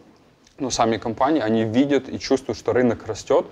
[0.58, 3.46] ну, сами компании, они видят и чувствуют, что рынок растет.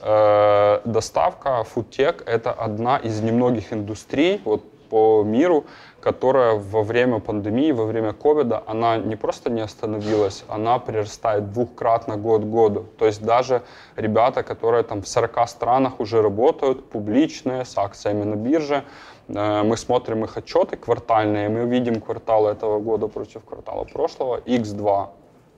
[0.00, 5.66] Э, доставка, фудтек– это одна из немногих индустрий вот, по миру,
[6.06, 12.16] которая во время пандемии, во время ковида, она не просто не остановилась, она прирастает двухкратно
[12.16, 12.84] год к году.
[12.98, 13.62] То есть даже
[13.96, 18.84] ребята, которые там в 40 странах уже работают, публичные, с акциями на бирже,
[19.28, 25.08] э, мы смотрим их отчеты квартальные, мы видим кварталы этого года против квартала прошлого, x2.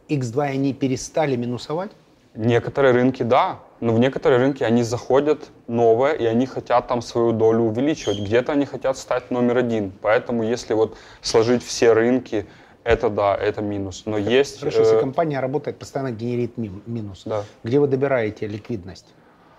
[0.08, 1.90] X2 они перестали минусовать?
[2.38, 7.32] Некоторые рынки, да, но в некоторые рынки они заходят новые, и они хотят там свою
[7.32, 8.20] долю увеличивать.
[8.20, 9.90] Где-то они хотят стать номер один.
[10.02, 12.46] Поэтому если вот сложить все рынки,
[12.84, 14.04] это да, это минус.
[14.06, 14.60] Но есть...
[14.60, 17.22] Хорошо, если э, компания работает, постоянно генерит мин- минус.
[17.24, 17.42] Да.
[17.64, 19.06] Где вы добираете ликвидность?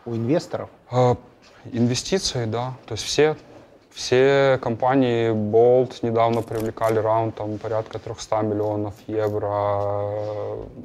[0.05, 0.69] У инвесторов?
[0.89, 1.15] э,
[1.73, 2.75] инвестиции, да.
[2.85, 3.35] То есть все,
[3.91, 10.12] все компании Bolt недавно привлекали раунд там порядка 300 миллионов евро.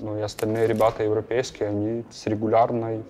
[0.00, 3.02] Ну и остальные ребята европейские, они с регулярной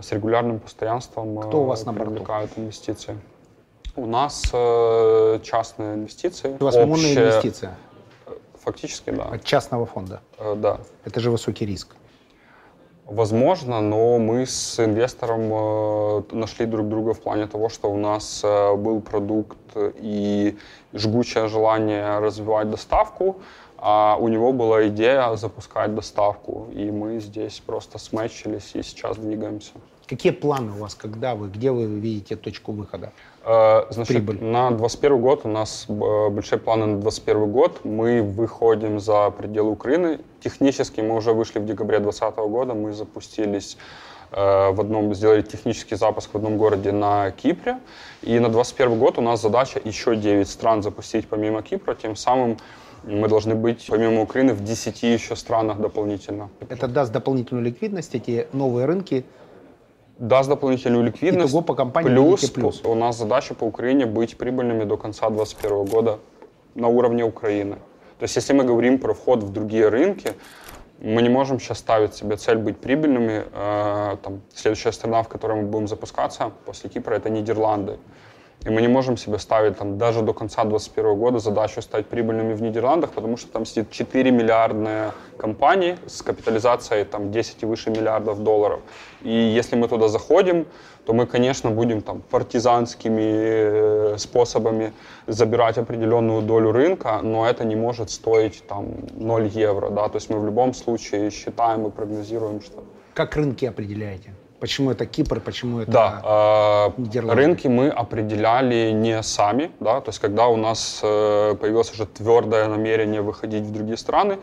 [0.00, 2.12] с регулярным постоянством Кто у вас э, на борту?
[2.12, 3.18] привлекают инвестиции.
[3.96, 6.56] У нас э, частные инвестиции.
[6.60, 7.76] У вас общие- инвестиция
[8.62, 9.24] Фактически, да.
[9.24, 10.20] от частного фонда.
[10.38, 10.78] Э, да.
[11.04, 11.96] Это же высокий риск.
[13.10, 18.42] Возможно, но мы с инвестором э, нашли друг друга в плане того, что у нас
[18.44, 19.58] э, был продукт
[19.96, 20.56] и
[20.94, 23.40] жгучее желание развивать доставку,
[23.78, 29.72] а у него была идея запускать доставку, и мы здесь просто смечились и сейчас двигаемся.
[30.06, 33.12] Какие планы у вас, когда вы, где вы видите точку выхода?
[33.42, 34.42] Э, Значит, Прибыль.
[34.42, 37.80] на 2021 год у нас э, большие планы на 2021 год.
[37.84, 40.20] Мы выходим за пределы Украины.
[40.40, 42.74] Технически мы уже вышли в декабре 2020 года.
[42.74, 43.78] Мы запустились
[44.32, 47.78] э, в одном, сделали технический запуск в одном городе на Кипре.
[48.22, 51.94] И на 2021 год у нас задача еще 9 стран запустить помимо Кипра.
[51.94, 52.58] Тем самым
[53.04, 56.50] мы должны быть помимо Украины в 10 еще странах дополнительно.
[56.68, 59.24] Это даст дополнительную ликвидность, эти новые рынки.
[60.20, 61.50] Даст дополнительную ликвидность.
[61.50, 62.82] Итого по компании плюс, плюс.
[62.84, 66.18] у нас задача по Украине быть прибыльными до конца 2021 года
[66.74, 67.76] на уровне Украины.
[68.18, 70.32] То есть если мы говорим про вход в другие рынки,
[70.98, 73.44] мы не можем сейчас ставить себе цель быть прибыльными.
[73.54, 77.98] Э, там, следующая страна, в которой мы будем запускаться после Кипра, это Нидерланды.
[78.66, 82.52] И мы не можем себе ставить там, даже до конца 2021 года задачу стать прибыльными
[82.52, 87.90] в Нидерландах, потому что там сидит 4 миллиардные компании с капитализацией там, 10 и выше
[87.90, 88.80] миллиардов долларов.
[89.22, 90.66] И если мы туда заходим,
[91.06, 94.92] то мы, конечно, будем там, партизанскими э, способами
[95.26, 99.88] забирать определенную долю рынка, но это не может стоить там, 0 евро.
[99.88, 100.08] Да?
[100.08, 104.34] То есть мы в любом случае считаем и прогнозируем, что Как рынки определяете?
[104.60, 106.22] Почему это Кипр, почему это Да,
[106.96, 107.42] э, Нидерланды?
[107.42, 112.68] рынки мы определяли не сами, да, то есть когда у нас э, появилось уже твердое
[112.68, 114.38] намерение выходить в другие страны,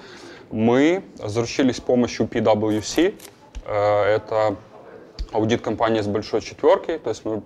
[0.49, 3.13] мы заручились с помощью PwC,
[3.65, 4.55] э, это
[5.31, 7.43] аудит компании с большой четверки, то есть мы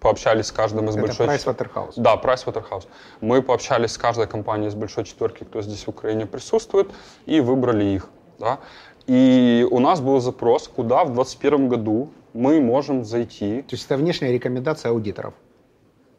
[0.00, 1.92] пообщались с каждым из Это большой Pricewaterhouse.
[1.96, 2.86] да, Pricewaterhouse.
[3.20, 6.90] Мы пообщались с каждой компанией из большой четверки, кто здесь в Украине присутствует,
[7.26, 8.08] и выбрали их.
[8.38, 8.58] Да?
[9.06, 13.62] И у нас был запрос, куда в 2021 году мы можем зайти.
[13.62, 15.34] То есть это внешняя рекомендация аудиторов.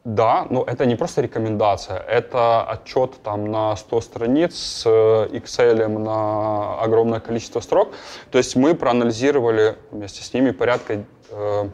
[0.04, 5.88] Да, но это не просто рекомендация, это отчет там на 100 страниц с э, Excel
[5.88, 7.88] на огромное количество строк.
[8.30, 11.68] То есть мы проанализировали вместе с ними порядка э,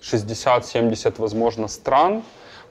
[0.00, 2.22] 60-70, возможно, стран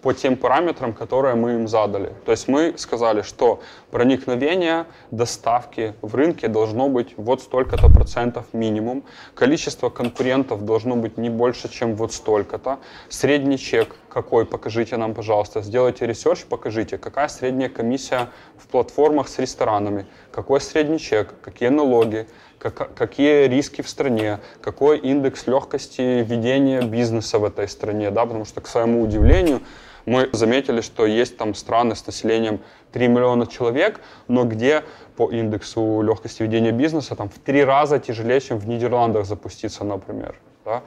[0.03, 2.11] по тем параметрам, которые мы им задали.
[2.25, 9.05] То есть мы сказали, что проникновение доставки в рынке должно быть вот столько-то процентов минимум,
[9.33, 15.61] количество конкурентов должно быть не больше, чем вот столько-то, средний чек какой, покажите нам, пожалуйста,
[15.61, 22.27] сделайте research, покажите, какая средняя комиссия в платформах с ресторанами, какой средний чек, какие налоги,
[22.59, 28.45] как- какие риски в стране, какой индекс легкости ведения бизнеса в этой стране, да, потому
[28.45, 29.61] что, к своему удивлению,
[30.05, 32.59] мы заметили, что есть там страны с населением
[32.91, 34.83] 3 миллиона человек, но где
[35.15, 40.35] по индексу легкости ведения бизнеса там в три раза тяжелее, чем в Нидерландах запуститься, например.
[40.65, 40.81] Да?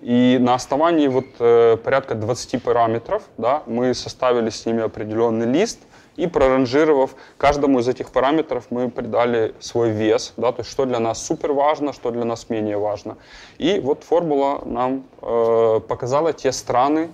[0.00, 5.78] И на основании вот э, порядка 20 параметров да, мы составили с ними определенный лист,
[6.16, 10.98] и проранжировав каждому из этих параметров, мы придали свой вес, да, то есть что для
[10.98, 13.16] нас супер важно, что для нас менее важно.
[13.58, 17.10] И вот формула нам э, показала те страны,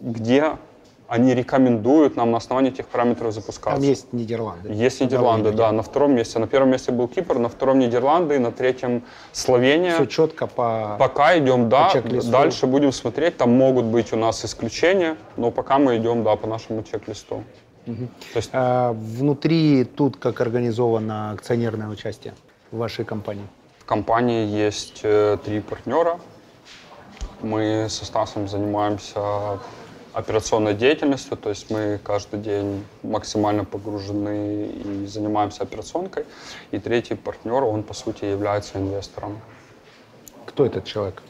[0.00, 0.56] где
[1.08, 3.80] они рекомендуют нам на основании этих параметров запускаться.
[3.80, 4.72] Там есть Нидерланды.
[4.72, 6.38] Есть Нидерланды, да, на втором месте.
[6.38, 9.94] На первом месте был Кипр, на втором Нидерланды, на третьем Словения.
[9.94, 10.96] Все четко по...
[10.98, 15.78] Пока идем, да, по дальше будем смотреть, там могут быть у нас исключения, но пока
[15.78, 17.44] мы идем, да, по нашему чек-листу.
[17.84, 17.92] То
[18.34, 22.34] есть А, внутри тут как организовано акционерное участие
[22.72, 23.46] в вашей компании?
[23.78, 26.18] в компании есть э, три партнера.
[27.40, 29.60] Мы со Стасом занимаемся
[30.16, 36.24] операционной деятельностью, то есть мы каждый день максимально погружены и занимаемся операционкой.
[36.70, 39.38] И третий партнер, он по сути является инвестором.
[40.46, 41.22] Кто этот человек?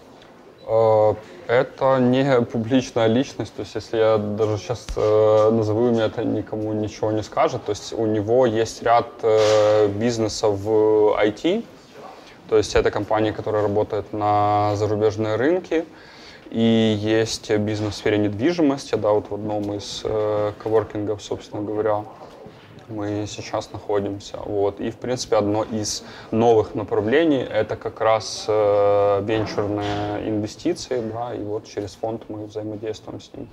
[0.69, 1.15] Э,
[1.49, 6.73] Это не публичная личность, то есть если я даже сейчас э, назову имя, это никому
[6.73, 7.65] ничего не скажет.
[7.65, 11.65] То есть у него есть ряд э, бизнесов в IT,
[12.49, 15.85] то есть это компания, которая работает на зарубежные рынки,
[16.51, 22.05] и есть бизнес в сфере недвижимости, да, вот в одном из э, коворкингов, собственно говоря,
[22.89, 24.39] мы сейчас находимся.
[24.45, 24.81] Вот.
[24.81, 31.43] И, в принципе, одно из новых направлений– это как раз э, венчурные инвестиции, да, и
[31.43, 33.49] вот через фонд мы взаимодействуем с ним.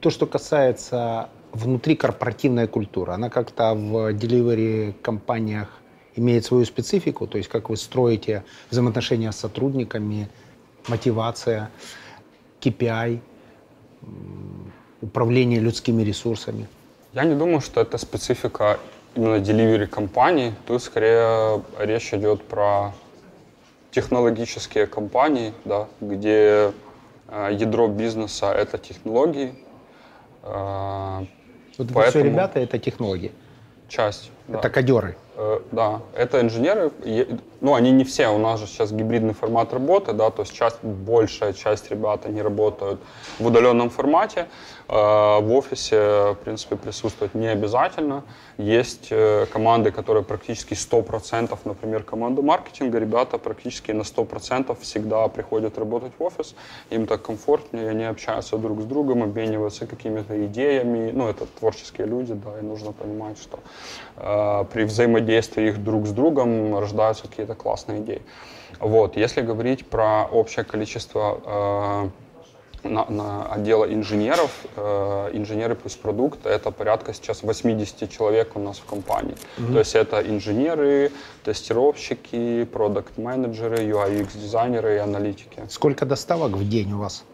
[0.00, 5.68] То, что касается внутрикорпоративной культуры, она как-то в delivery компаниях
[6.16, 10.28] имеет свою специфику, то есть как вы строите взаимоотношения с сотрудниками,
[10.88, 11.70] мотивация,
[12.60, 13.20] KPI,
[15.00, 16.66] управление людскими ресурсами.
[17.12, 18.78] Я не думаю, что это специфика
[19.14, 20.54] именно delivery компании.
[20.66, 22.92] Тут скорее речь идет про
[23.90, 26.72] технологические компании, да, где
[27.28, 29.54] э, ядро бизнеса это технологии.
[30.42, 31.18] Э,
[31.78, 33.32] Вот это все поэтому ребята, это технологии.
[33.88, 34.30] часть.
[34.48, 34.58] да.
[34.58, 35.16] Это кодеры.
[35.36, 36.90] Э, Да, это инженеры,
[37.62, 40.82] ну они не все, у нас же сейчас гибридный формат работы, да, то есть часть,
[40.82, 43.00] большая часть ребят, они работают
[43.38, 44.48] в удаленном формате,
[44.92, 48.24] Э, в офисе, в принципе, присутствовать не обязательно.
[48.58, 55.78] Есть э, команды, которые практически 100%, например, команда маркетинга, ребята практически на 100% всегда приходят
[55.78, 56.54] работать в офис,
[56.90, 62.34] им так комфортнее, они общаются друг с другом, обмениваются какими-то идеями, ну, это творческие люди,
[62.34, 63.60] да, и нужно понимать, что
[64.16, 68.22] э, при взаимодействии их друг с другом рождаются какие-то классные идеи.
[68.80, 72.10] Вот, если говорить про общее количество
[72.84, 78.60] э, на, на отдела инженеров, э, инженеры плюс продукт, это порядка сейчас 80 человек у
[78.60, 79.36] нас в компании.
[79.56, 81.12] То есть это инженеры,
[81.44, 85.62] тестировщики, продукт-менеджеры, UI-UX-дизайнеры и аналитики.
[85.68, 87.24] Сколько доставок в день у вас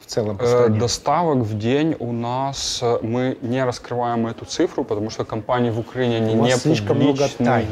[0.00, 0.78] в целом по Э, стране?
[0.78, 5.78] Доставок в день у нас, э, мы не раскрываем эту цифру, потому что компании в
[5.78, 7.66] Украине они У вас не слишком много публичные.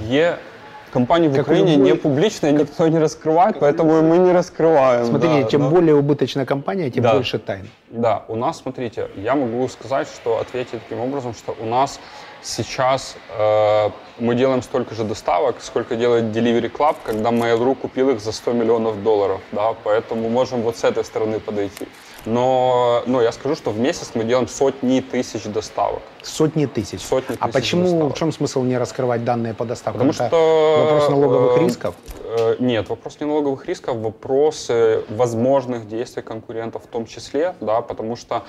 [0.93, 5.07] Компании в Как Украине любой- не публичные, никто не раскрывает, поэтому и мы не раскрываем.
[5.07, 5.68] Смотрите, да, чем да.
[5.70, 7.14] более убыточная компания, тем Да.
[7.14, 7.70] больше тайн.
[7.88, 11.99] Да, у нас, смотрите, я могу сказать, что ответить таким образом, что у нас
[12.43, 18.20] сейчас э, мы делаем столько же доставок, сколько делает Delivery Club, когда Mail.ru купил их
[18.20, 21.86] за 100 миллионов долларов, да, поэтому можем вот с этой стороны подойти.
[22.25, 26.03] Но, но я скажу, что в месяц мы делаем сотни тысяч доставок.
[26.23, 27.01] Сотни тысяч.
[27.01, 28.14] Сотни а тысяч почему, доставок.
[28.14, 30.09] в чем смысл не раскрывать данные по доставкам?
[30.09, 30.85] Потому Это что...
[30.85, 31.95] вопрос налоговых э, рисков?
[32.25, 37.81] э, Нет, вопрос не налоговых рисков, вопрос э, возможных действий конкурентов в том числе, да,
[37.81, 38.45] потому что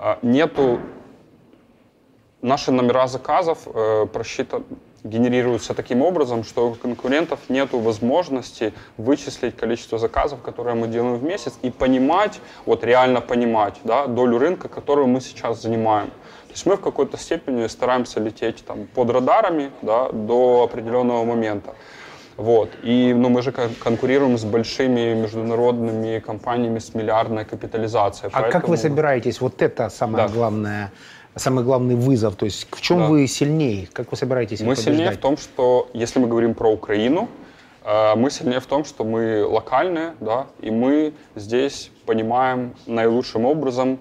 [0.00, 0.80] э, нету...
[2.40, 4.64] Наши номера заказов э, просчитан-
[5.04, 11.24] генерируются таким образом, что у конкурентов нет возможности вычислить количество заказов, которые мы делаем в
[11.24, 16.08] месяц, и понимать, вот реально понимать, да, долю рынка, которую мы сейчас занимаем.
[16.08, 21.74] То есть мы в какой-то степени стараемся лететь там, под радарами да, до определенного момента.
[22.36, 22.70] Вот.
[22.82, 28.30] И ну, мы же кон- конкурируем с большими международными компаниями с миллиардной капитализацией.
[28.32, 30.32] А как вы поэтому- собираетесь, вот это самое Да.
[30.32, 30.92] главное,
[31.36, 33.06] самый главный вызов, то есть в чем Да.
[33.08, 37.28] вы сильнее, как вы собираетесь Мы сильнее в том, что если мы говорим про Украину,
[37.84, 43.98] э, мы сильнее в том, что мы локальные, да, и мы здесь понимаем наилучшим образом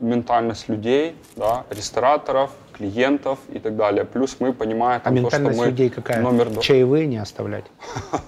[0.00, 4.04] ментальность людей, да, рестораторов, клиентов и так далее.
[4.04, 6.20] Плюс мы понимаем А там, то, что мы людей какая?
[6.20, 6.62] номер два.
[6.62, 7.64] Чаевые не оставлять?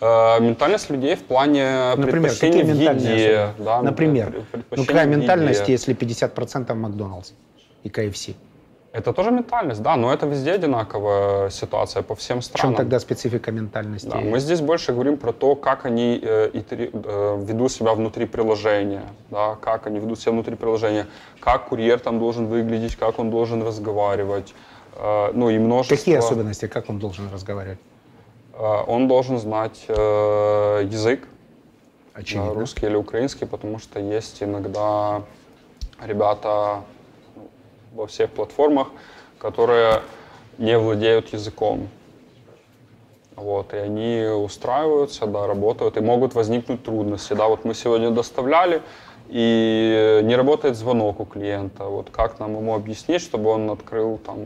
[0.00, 3.48] Э, ментальность людей в плане Например, предпочтения какие в еде.
[3.58, 4.34] Да, Например,
[4.70, 7.32] ну какая ментальность, если 50% Макдоналдс
[7.84, 8.30] и КФС?
[8.92, 12.76] Это тоже ментальность, да, но это везде одинаковая ситуация по всем В чем странам.
[12.76, 14.08] тогда специфика ментальности?
[14.08, 18.26] Да, мы здесь больше говорим про то, как они э, iteri- э, ведут себя внутри
[18.26, 21.06] приложения, да, как они ведут себя внутри приложения,
[21.40, 24.54] как курьер там должен выглядеть, как он должен разговаривать,
[24.96, 25.96] э, ну и множество.
[25.96, 27.78] Какие особенности, как он должен разговаривать?
[28.52, 31.26] Э, он должен знать э, язык,
[32.14, 32.50] Очевидно.
[32.54, 35.22] да, русский или украинский, потому что есть иногда
[36.00, 36.84] ребята
[37.94, 38.88] во всех платформах,
[39.38, 40.02] которые
[40.58, 41.88] не владеют языком.
[43.36, 47.32] Вот, и они устраиваются, да, работают, и могут возникнуть трудности.
[47.34, 48.80] Да, вот мы сегодня доставляли,
[49.28, 51.84] и не работает звонок у клиента.
[51.84, 54.38] Вот как нам ему объяснить, чтобы он открыл там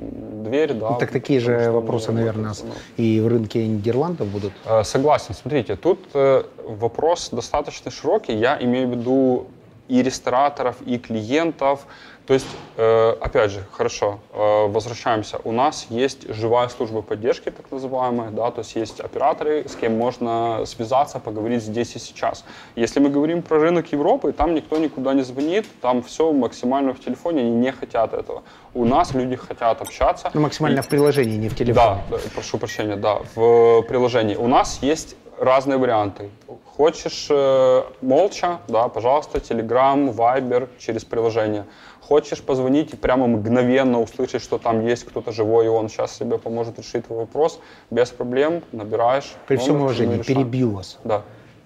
[0.44, 0.90] дверь, да?
[0.90, 2.76] Ну, так такие потому же вопросы, наверное, звонок.
[2.96, 4.53] и в рынке Нидерландов будут.
[4.64, 5.34] Э, Согласен.
[5.34, 8.34] Смотрите, тут э, вопрос достаточно широкий.
[8.34, 9.46] Я имею в виду
[9.88, 11.86] и рестораторов, и клиентов.
[12.29, 15.39] То есть, э, опять же, хорошо, э, возвращаемся.
[15.45, 19.97] У нас есть живая служба поддержки, так называемая, да, то есть есть операторы, с кем
[19.97, 22.45] можно связаться, поговорить здесь и сейчас.
[22.76, 27.01] Если мы говорим про рынок Европы, там никто никуда не звонит, там все максимально в
[27.01, 28.43] телефоне, они не хотят этого.
[28.74, 30.31] У нас люди хотят общаться.
[30.35, 31.74] Ну, максимально И- в приложении, не в телефоне.
[32.11, 34.37] да, да, прошу прощения, да, в приложении.
[34.37, 36.30] У нас есть разные варианты.
[36.64, 41.64] Хочешь э, молча, да, пожалуйста, Telegram, Viber через приложение.
[42.01, 46.39] Хочешь позвонить и прямо мгновенно услышать, что там есть кто-то живой, и он сейчас тебе
[46.39, 47.61] поможет решить твой вопрос,
[47.91, 49.34] без проблем набираешь.
[49.47, 50.39] При всем номер, уважении, мы решаем.
[50.41, 50.99] перебью вас.
[51.05, 51.22] Да.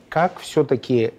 [0.08, 1.14] Как все-таки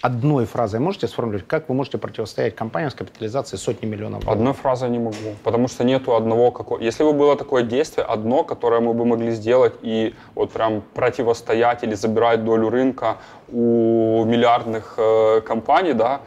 [0.00, 4.38] одной фразой можете сформулировать, как вы можете противостоять компаниям с капитализацией сотни миллионов долларов?
[4.38, 6.80] Одной фразой не могу, потому что нету одного какого.
[6.80, 11.82] Если бы было такое действие, одно, которое мы бы могли сделать и вот прям противостоять
[11.82, 13.16] или забирать долю рынка
[13.48, 16.20] у миллиардных э, компаний, да,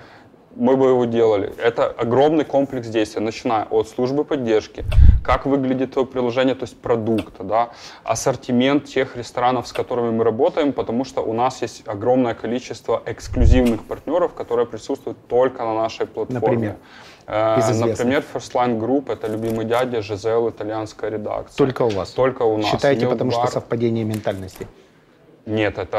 [0.56, 1.54] мы бы его делали.
[1.58, 4.86] Это огромный комплекс действий, начиная от службы поддержки,
[5.24, 7.70] как выглядит твое приложение, то есть продукт, да,
[8.04, 13.84] ассортимент тех ресторанов, с которыми мы работаем, потому что у нас есть огромное количество эксклюзивных
[13.84, 16.40] партнеров, которые присутствуют только на нашей платформе.
[16.42, 16.76] Например?
[17.28, 17.60] Э.
[17.74, 21.58] Например, First Line Group, это любимый дядя, Жизел, итальянская редакция.
[21.58, 22.12] Только у вас?
[22.12, 22.68] Только у нас.
[22.68, 24.68] Считаете, Milk потому что совпадение ментальности?
[25.48, 25.98] Нет, это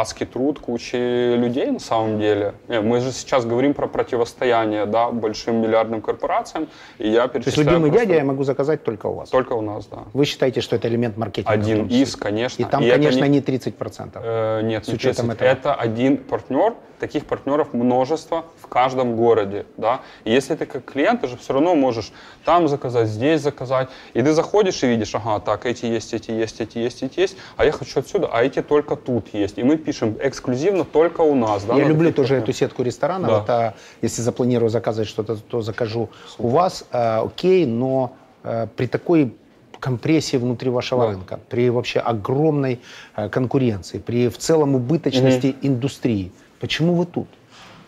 [0.00, 2.54] адский труд кучи людей на самом деле.
[2.68, 6.68] Не, Мы же сейчас говорим про противостояние да, большим миллиардным корпорациям,
[6.98, 9.28] и я То есть любимый просто- дядя я могу заказать только у вас?
[9.30, 9.98] Только у нас, да.
[10.12, 11.52] Вы считаете, что это элемент маркетинга?
[11.52, 12.62] Один из, конечно.
[12.62, 14.20] И там, И конечно, не- не 30%.
[14.22, 15.34] Э, нет, С не учетом 30.
[15.42, 15.48] этого.
[15.48, 20.00] Это один партнер, таких партнеров множество в каждом городе, да.
[20.24, 22.12] И если ты как клиент, ты же все равно можешь
[22.44, 26.60] там заказать, здесь заказать, и ты заходишь и видишь, ага, так, эти есть, эти есть,
[26.60, 29.58] эти есть, эти есть, а я хочу отсюда, а эти только тут есть.
[29.58, 31.74] И мы пишем эксклюзивно только у нас, да.
[31.76, 33.30] Я люблю тоже эту сетку ресторанов.
[33.30, 33.42] Да.
[33.42, 36.08] Это, если запланирую заказывать что-то, то закажу
[36.38, 36.84] у вас.
[36.92, 38.12] э, окей, но
[38.44, 39.34] э, при такой
[39.78, 41.10] компрессии внутри вашего Да.
[41.12, 42.80] рынка, при вообще огромной
[43.16, 47.28] э, конкуренции, при в целом убыточности индустрии, почему вы тут?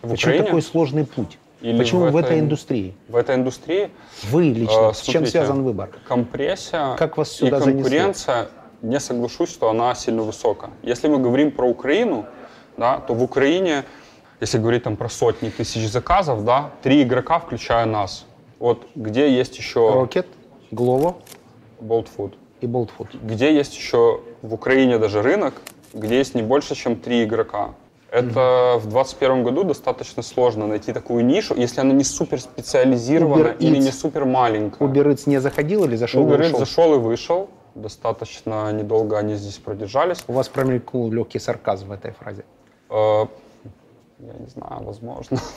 [0.00, 0.44] В Почему Украине?
[0.46, 1.38] такой сложный путь?
[1.60, 2.94] Или Почему в в, этой индустрии?
[3.08, 3.90] В этой индустрии
[4.30, 5.90] Вы лично, Э, с чем смотрите, связан выбор?
[6.08, 7.88] Компрессия Как вас и сюда занесло?
[8.82, 10.70] Не соглашусь, что она сильно высокая.
[10.82, 12.26] Если мы говорим про Украину,
[12.76, 13.84] да, то в Украине,
[14.40, 18.26] если говорить там про сотни тысяч заказов, да, три игрока, включая нас.
[18.58, 20.26] Вот где есть еще Rocket,
[20.70, 21.16] Glovo
[21.80, 23.08] Bolt Food, и Bolt Food.
[23.22, 25.54] где есть еще в Украине даже рынок,
[25.92, 27.74] где есть не больше, чем три игрока.
[28.10, 33.58] Это в 2021 году достаточно сложно найти такую нишу, если она не супер специализированная Uber
[33.58, 33.84] или Eats.
[33.84, 34.86] не супер маленькая.
[34.86, 36.58] Uber Eats не заходил или зашел и Uber Eats ушел?
[36.58, 37.48] зашел и вышел.
[37.74, 40.24] Достаточно недолго они здесь продержались.
[40.28, 42.44] У вас промелькнул легкий сарказм в этой фразе.
[42.90, 43.26] Э,
[44.18, 45.38] Я не знаю, возможно.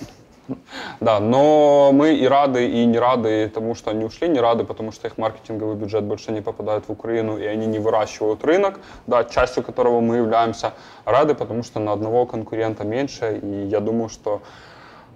[0.99, 4.91] Да, но мы и рады, и не рады тому, что они ушли, не рады, потому
[4.91, 9.23] что их маркетинговый бюджет больше не попадает в Украину, и они не выращивают рынок, да,
[9.23, 10.73] частью которого мы являемся.
[11.05, 14.41] Рады, потому что на одного конкурента меньше, и я думаю, что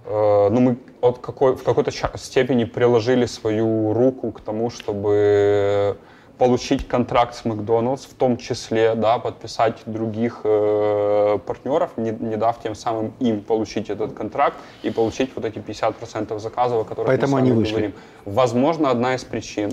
[0.05, 5.97] э, ну, мы от какой, в какой-то степени приложили свою руку к тому, чтобы
[6.39, 12.59] получить контракт с Макдоналдс, в том числе, да, подписать других э, партнеров, не, не дав
[12.63, 17.33] тем самым им получить этот контракт и получить вот эти 50% заказов, о которых Поэтому
[17.33, 17.71] мы с они вами вышли.
[17.71, 17.93] говорим.
[18.25, 19.71] Возможно, одна из причин.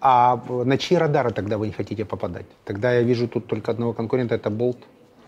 [0.00, 2.46] А на чьи радары тогда вы не хотите попадать?
[2.64, 4.78] Тогда я вижу тут только одного конкурента, это Bolt.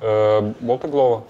[0.00, 1.24] Э, Болт и Глова,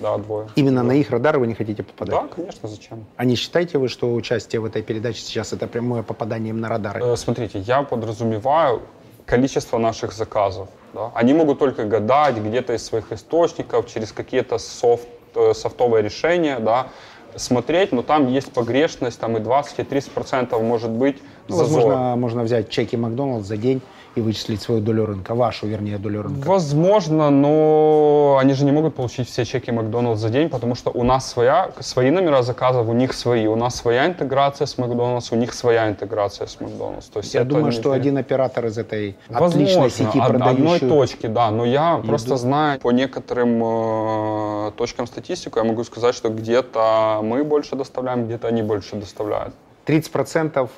[0.00, 0.48] да, двое.
[0.56, 2.14] Именно на их радары вы не хотите попадать?
[2.14, 3.04] Да, конечно, зачем?
[3.16, 6.68] А не считаете вы, что участие в этой передаче сейчас это прямое попадание им на
[6.68, 7.00] радары?
[7.02, 8.82] Э, Смотрите, я подразумеваю
[9.24, 10.68] количество наших заказов.
[10.94, 11.10] да.
[11.14, 16.88] Они могут только гадать где-то из своих источников, через какие-то софт, э, софтовые решения, да,
[17.34, 21.18] смотреть, но там есть погрешность, там и 20, и 30 процентов может быть
[21.48, 21.82] Ну, зазор.
[21.82, 23.82] возможно, можно взять чеки Макдоналдс за день
[24.16, 26.48] и вычислить свою долю рынка, вашу, вернее, долю рынка.
[26.48, 31.04] Возможно, но они же не могут получить все чеки Макдоналдс за день, потому что у
[31.04, 33.46] нас своя, свои номера заказов, у них свои.
[33.46, 37.08] У нас своя интеграция с Макдоналдс, у них своя интеграция с Макдоналдс.
[37.08, 41.26] То есть Я думаю, что один оператор из этой Возможно, отличной сети, од- одной точки,
[41.26, 41.50] да.
[41.50, 42.08] Но я еду.
[42.08, 48.24] просто знаю по некоторым э, точкам статистику, я могу сказать, что где-то мы больше доставляем,
[48.24, 49.54] где-то они больше доставляют.
[49.86, 50.70] 30%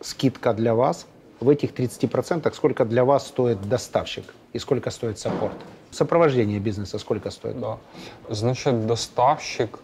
[0.00, 1.06] скидка для вас.
[1.40, 5.54] В этих 30% сколько для вас стоит доставщик и сколько стоит саппорт?
[5.90, 7.60] Сопровождение бизнеса сколько стоит?
[7.60, 7.78] Да.
[8.28, 9.78] Значит, доставщик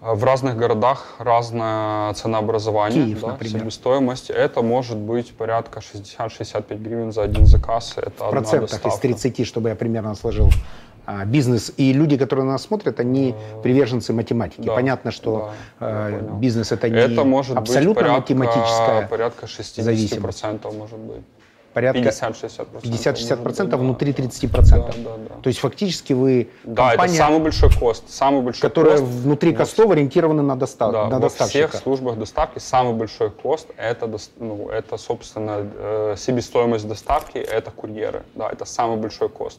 [0.00, 3.60] э, в разных городах разное ценообразование, Киев, да, например.
[3.60, 4.30] себестоимость.
[4.30, 7.94] Это может быть порядка 60-65 гривен за один заказ.
[7.96, 9.00] Это В процентах из доставка.
[9.00, 10.50] 30, чтобы я примерно сложил
[11.04, 11.72] а, бизнес.
[11.76, 14.62] И люди, которые нас смотрят, они приверженцы математики.
[14.62, 19.82] да, Понятно, что да, э, бизнес это не Это может абсолютно порядка, математическая порядка 60%
[19.82, 20.52] зависимость.
[20.78, 21.22] может быть.
[21.72, 22.66] порядка 50-60%.
[22.82, 24.50] 50-60% может внутри быть, 30%.
[24.52, 24.92] Да, да,
[25.28, 25.34] да.
[25.42, 28.04] То есть фактически вы Да, компания, это самый большой кост.
[28.08, 29.10] Самый большой которая кост.
[29.10, 30.92] внутри во костов ориентирована на, достав...
[30.92, 31.68] Да, на во доставщика.
[31.68, 38.22] всех службах доставки самый большой кост это, ну, это собственно, э, себестоимость доставки, это курьеры.
[38.34, 39.58] Да, это самый большой кост.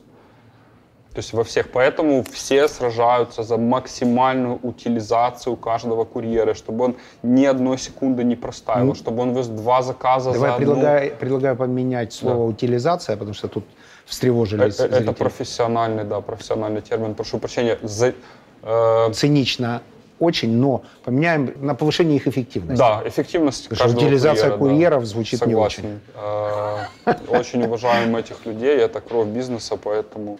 [1.13, 1.69] То есть во всех.
[1.69, 8.87] Поэтому все сражаются за максимальную утилизацию каждого курьера, чтобы он ни одной секунды не простаивал,
[8.87, 10.65] Ну, чтобы он вез два заказа Давай за одну.
[10.73, 13.63] предлагаю, предлагаю поменять слово утилизация, потому что тут
[14.05, 15.13] встревожились Э, э, Это зрители.
[15.13, 17.13] профессиональный, да, профессиональный термин.
[17.13, 17.77] Прошу прощения.
[17.83, 18.13] За-
[18.63, 19.81] э, цинично
[20.19, 22.79] очень, но поменяем на повышение их эффективности.
[22.79, 24.57] Да, эффективность Потому каждого утилизация курьера, да.
[24.57, 25.99] курьеров звучит не Согласен.
[26.15, 26.85] Э,
[27.27, 30.39] Очень уважаем этих людей, это кровь бизнеса, поэтому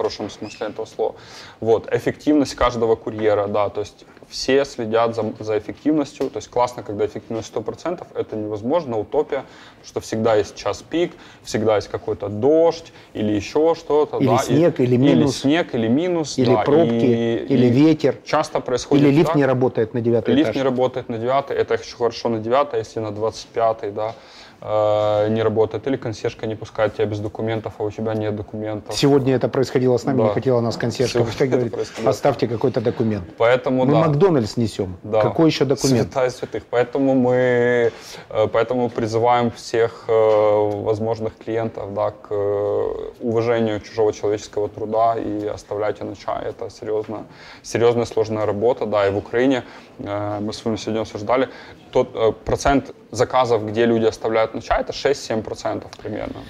[0.00, 1.14] хорошем смысле этого слова.
[1.60, 6.82] Вот, эффективность каждого курьера, да, то есть все следят за, за эффективностью, то есть классно,
[6.82, 12.28] когда эффективность 100%, это невозможно, утопия, потому что всегда есть час пик, всегда есть какой-то
[12.28, 14.16] дождь или еще что-то.
[14.18, 15.44] Или да, снег, и, или минус.
[15.44, 16.38] Или снег, или минус.
[16.38, 18.16] Или да, пробки, и- или и ветер.
[18.24, 19.36] Часто происходит Или лифт так.
[19.36, 20.56] не работает на девятый Лифт этаж.
[20.56, 24.14] не работает на 9, это еще хорошо на 9, если на 25, да,
[24.60, 25.86] э, не работает.
[25.86, 28.94] Или консьержка не пускает тебя без документов, а у тебя нет документов.
[28.96, 30.24] Сегодня это происходило с нами, Да.
[30.24, 32.10] не хотела нас консьержка Сегодня это говорит, происходило.
[32.10, 33.24] оставьте какой-то документ.
[33.38, 34.00] Поэтому, Мы да.
[34.00, 34.96] Макдональдс несем.
[35.02, 35.22] Да.
[35.22, 36.08] Какой еще документ?
[36.08, 36.64] Святая святых.
[36.70, 37.92] Поэтому мы,
[38.28, 42.90] э, поэтому призываем всех э, возможных клиентов да, к э,
[43.20, 46.44] уважению чужого человеческого труда и оставляйте на чай.
[46.44, 47.24] Это серьезно,
[47.62, 48.86] серьезная сложная работа.
[48.86, 49.64] Да, и в Украине
[49.98, 51.48] мы с вами сегодня обсуждали,
[51.90, 56.42] тот э, процент заказов, где люди оставляют на чай, это 6-7% примерно.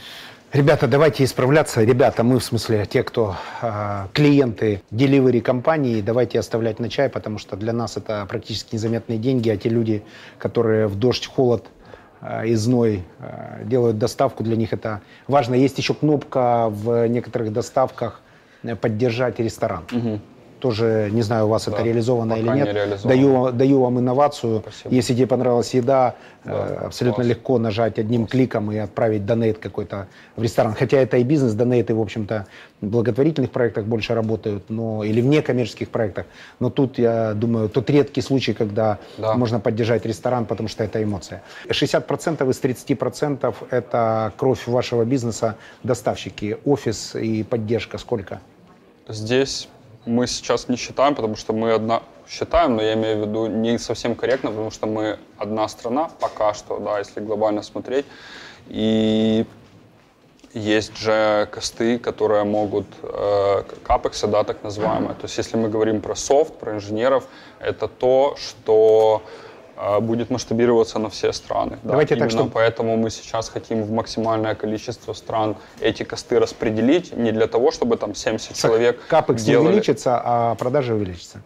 [0.53, 1.85] Ребята, давайте исправляться.
[1.85, 7.39] Ребята, мы в смысле те, кто э, клиенты delivery компании, давайте оставлять на чай, потому
[7.39, 10.03] что для нас это практически незаметные деньги, а те люди,
[10.39, 11.67] которые в дождь, холод
[12.21, 15.55] э, и зной э, делают доставку, для них это важно.
[15.55, 18.21] Есть еще кнопка в некоторых доставках
[18.65, 19.85] э, поддержать ресторан.
[20.61, 22.75] Тоже не знаю, у вас это Да, реализовано пока или не нет.
[22.75, 23.09] реализовано.
[23.09, 24.61] Даю, даю вам инновацию.
[24.61, 24.95] Спасибо.
[24.95, 27.29] Если тебе понравилась еда, Да, э, абсолютно класс.
[27.29, 30.07] легко нажать одним кликом и отправить донейт какой-то
[30.37, 30.75] в ресторан.
[30.75, 32.47] Хотя это и бизнес, донейты, в общем-то,
[32.83, 36.27] в благотворительных проектах больше работают, но или в некоммерческих проектах.
[36.61, 39.35] Но тут, я думаю, тот редкий случай, когда Да.
[39.35, 41.43] можно поддержать ресторан, потому что это эмоция.
[41.69, 47.99] 60% из 30% это кровь вашего бизнеса, доставщики, офис и поддержка.
[47.99, 48.41] Сколько?
[49.09, 49.69] Здесь
[50.07, 53.79] мы сейчас не считаем, потому что мы одна считаем, но я имею в виду не
[53.79, 58.07] совсем корректно, потому что мы одна страна пока что, да, если глобально смотреть.
[58.69, 59.47] И
[60.53, 65.15] есть же косты, которые могут, э, капексы, да, так называемые.
[65.15, 67.27] То есть если мы говорим про софт, про инженеров,
[67.61, 69.23] это то, что
[70.01, 71.79] будет масштабироваться на все страны.
[71.83, 71.91] да.
[71.91, 77.17] Давайте так, Именно чтоб- поэтому мы сейчас хотим в максимальное количество стран эти косты распределить,
[77.17, 79.69] не для того, чтобы там 70 человек Капекс делали...
[79.69, 81.43] увеличится, а продажи увеличатся.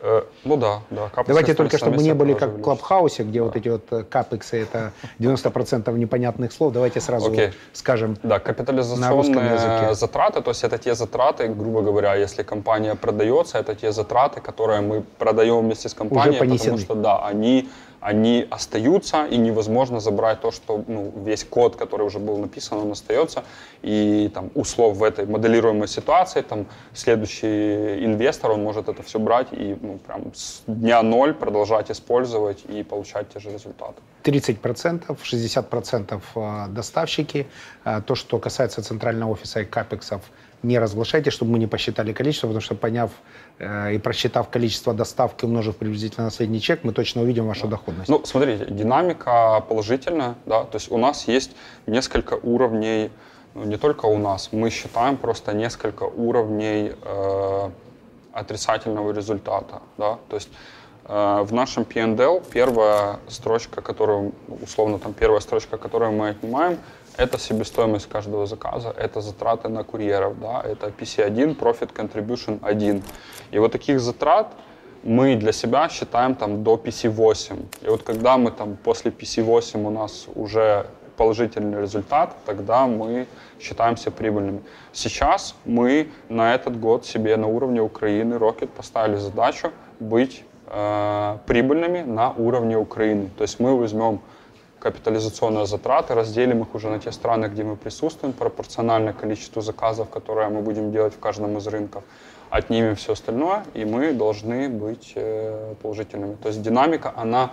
[0.00, 1.08] Э, ну да, да.
[1.08, 2.60] капексы Давайте только, чтобы мы не были как в.
[2.60, 6.72] Клабхаусе, где вот эти вот э, капексы, это 90% непонятных слов.
[6.72, 7.52] Давайте сразу Окей.
[7.72, 8.16] скажем.
[8.22, 9.94] Да, капитализационные языке.
[9.94, 14.80] затраты, то есть это те затраты, грубо говоря, если компания продается, это те затраты, которые
[14.80, 16.58] мы продаем вместе с компанией, понесены.
[16.58, 17.68] потому что да, они,
[18.00, 22.92] они остаются, и невозможно забрать то, что ну, весь код, который уже был написан, он
[22.92, 23.44] остается,
[23.82, 29.48] и там услов в этой моделируемой ситуации, там следующий инвестор, он может это все брать
[29.52, 34.00] и ну, прям с дня ноль продолжать использовать и получать те же результаты.
[34.24, 37.46] 30%, 60% э, доставщики.
[37.84, 40.20] Э, То, что касается центрального офиса и капексов,
[40.62, 43.10] не разглашайте, чтобы мы не посчитали количество, потому что поняв
[43.58, 48.08] э, и просчитав количество доставки, умножив приблизительно на средний чек, мы точно увидим вашу доходность.
[48.08, 51.52] Ну, смотрите, динамика положительная, да, то есть у нас есть
[51.86, 53.10] несколько уровней,
[53.54, 57.70] ну, не только у нас, мы считаем просто несколько уровней э,
[58.32, 60.50] отрицательного результата, да, то есть
[61.04, 64.32] э, в нашем P&L первая строчка, которую,
[64.62, 66.78] условно, там первая строчка, которую мы отнимаем,
[67.16, 73.02] это себестоимость каждого заказа, это затраты на курьеров, да, это PC1, Profit Contribution 1.
[73.52, 74.52] И вот таких затрат
[75.02, 77.64] мы для себя считаем там до PC8.
[77.82, 80.86] И вот когда мы там после PC8 у нас уже
[81.16, 83.26] положительный результат, тогда мы
[83.60, 84.60] считаемся прибыльными.
[84.92, 92.02] Сейчас мы на этот год себе на уровне Украины Rocket поставили задачу быть э, прибыльными
[92.02, 93.30] на уровне Украины.
[93.38, 94.20] То есть мы возьмем
[94.86, 100.48] капитализационные затраты, разделим их уже на те страны, где мы присутствуем, пропорционально количеству заказов, которые
[100.48, 102.04] мы будем делать в каждом из рынков,
[102.50, 106.36] отнимем все остальное, и мы должны быть э, положительными.
[106.36, 107.50] То есть динамика, она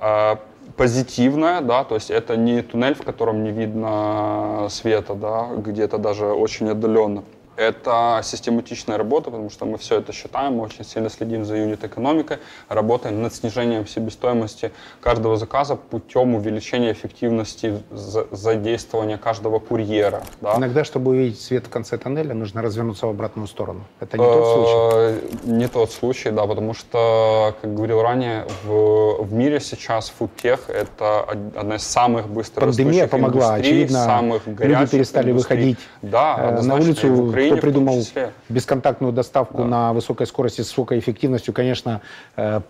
[0.00, 0.36] э,
[0.76, 6.26] позитивная, да, то есть это не туннель, в котором не видно света, да, где-то даже
[6.26, 7.22] очень отдаленно.
[7.56, 12.38] Это систематичная работа, потому что мы все это считаем, мы очень сильно следим за юнит-экономикой,
[12.68, 20.22] работаем над снижением себестоимости каждого заказа путем увеличения эффективности за- задействования каждого курьера.
[20.40, 20.56] Да.
[20.56, 23.84] Иногда, чтобы увидеть свет в конце тоннеля, нужно развернуться в обратную сторону.
[24.00, 24.72] Это не тот случай.
[24.76, 30.68] Э, Не тот случай, да, потому что, как говорил ранее, в, в мире сейчас фудтех
[30.68, 33.54] это од- одна из самых быстро Пандемия помогла.
[33.56, 35.56] индустрий, Очевидно, самых люди горячих перестали индустрий.
[35.58, 37.32] выходить да, э, на улицу.
[37.46, 38.04] Украине Кто придумал
[38.48, 39.64] бесконтактную доставку Да.
[39.64, 42.00] на высокой скорости с высокой эффективностью, конечно,
[42.36, 42.60] э,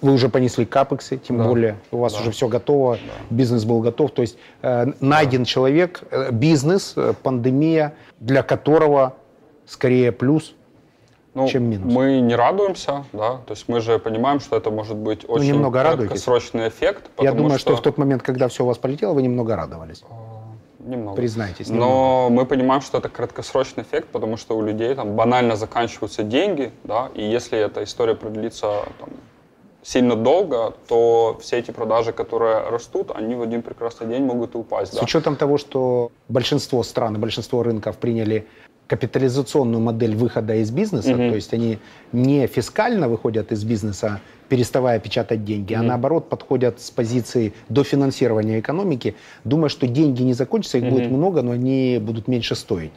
[0.00, 1.44] вы уже понесли капексы, тем Да.
[1.44, 2.20] более у вас Да.
[2.20, 2.98] уже все готово,
[3.30, 4.10] бизнес был готов.
[4.12, 9.14] То есть э, найден человек, э, бизнес, э, пандемия, для которого
[9.66, 10.54] скорее плюс,
[11.34, 11.92] Ну, чем минус.
[11.92, 15.54] Мы не радуемся, да, то есть мы же понимаем, что это может быть очень Ну,
[15.56, 16.08] немного радуетесь?
[16.24, 17.10] краткосрочный эффект.
[17.20, 17.76] Я думаю, что...
[17.76, 20.02] в тот момент, когда все у вас полетело, вы немного радовались.
[20.88, 21.16] Немного.
[21.16, 21.68] Признайтесь.
[21.68, 26.70] Но мы понимаем, что это краткосрочный эффект, потому что у людей там банально заканчиваются деньги,
[26.84, 29.10] да, и если эта история продлится там,
[29.82, 34.58] сильно долго, то все эти продажи, которые растут, они в один прекрасный день могут и
[34.58, 34.92] упасть.
[34.92, 35.02] С Да.
[35.02, 38.46] учетом того, что большинство стран и большинство рынков приняли
[38.86, 41.28] капитализационную модель выхода из бизнеса, Мгм.
[41.30, 41.78] то есть они
[42.12, 45.86] не фискально выходят из бизнеса, переставая печатать деньги, а Мгм.
[45.88, 51.16] наоборот подходят с позиции дофинансирования экономики, думая, что деньги не закончатся, их будет Мгм.
[51.16, 52.92] много, но они будут меньше стоить.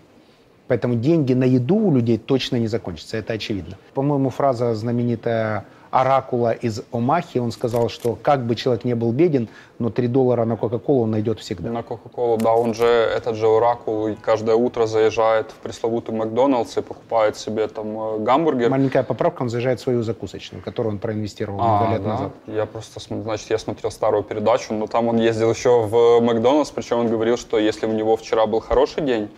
[0.68, 3.76] Поэтому деньги на еду у людей точно не закончатся, это очевидно.
[3.94, 9.50] По-моему, фраза знаменитая Оракула из Омахи, он сказал, что как бы человек не был беден,
[9.78, 11.70] но 3 доллара на Кока-Колу он найдет всегда.
[11.70, 16.82] На Кока-Колу, да, он же, этот же Оракул, каждое утро заезжает в пресловутый Макдоналдс и
[16.82, 18.70] покупает себе там э, гамбургер.
[18.70, 22.10] Маленькая поправка, он заезжает в свою закусочную, которую он проинвестировал много А, лет да?
[22.10, 22.32] назад.
[22.48, 27.00] Я просто, значит, я смотрел старую передачу, но там он ездил еще в Макдональдс, причем
[27.00, 29.30] он говорил, что если у него вчера был хороший день,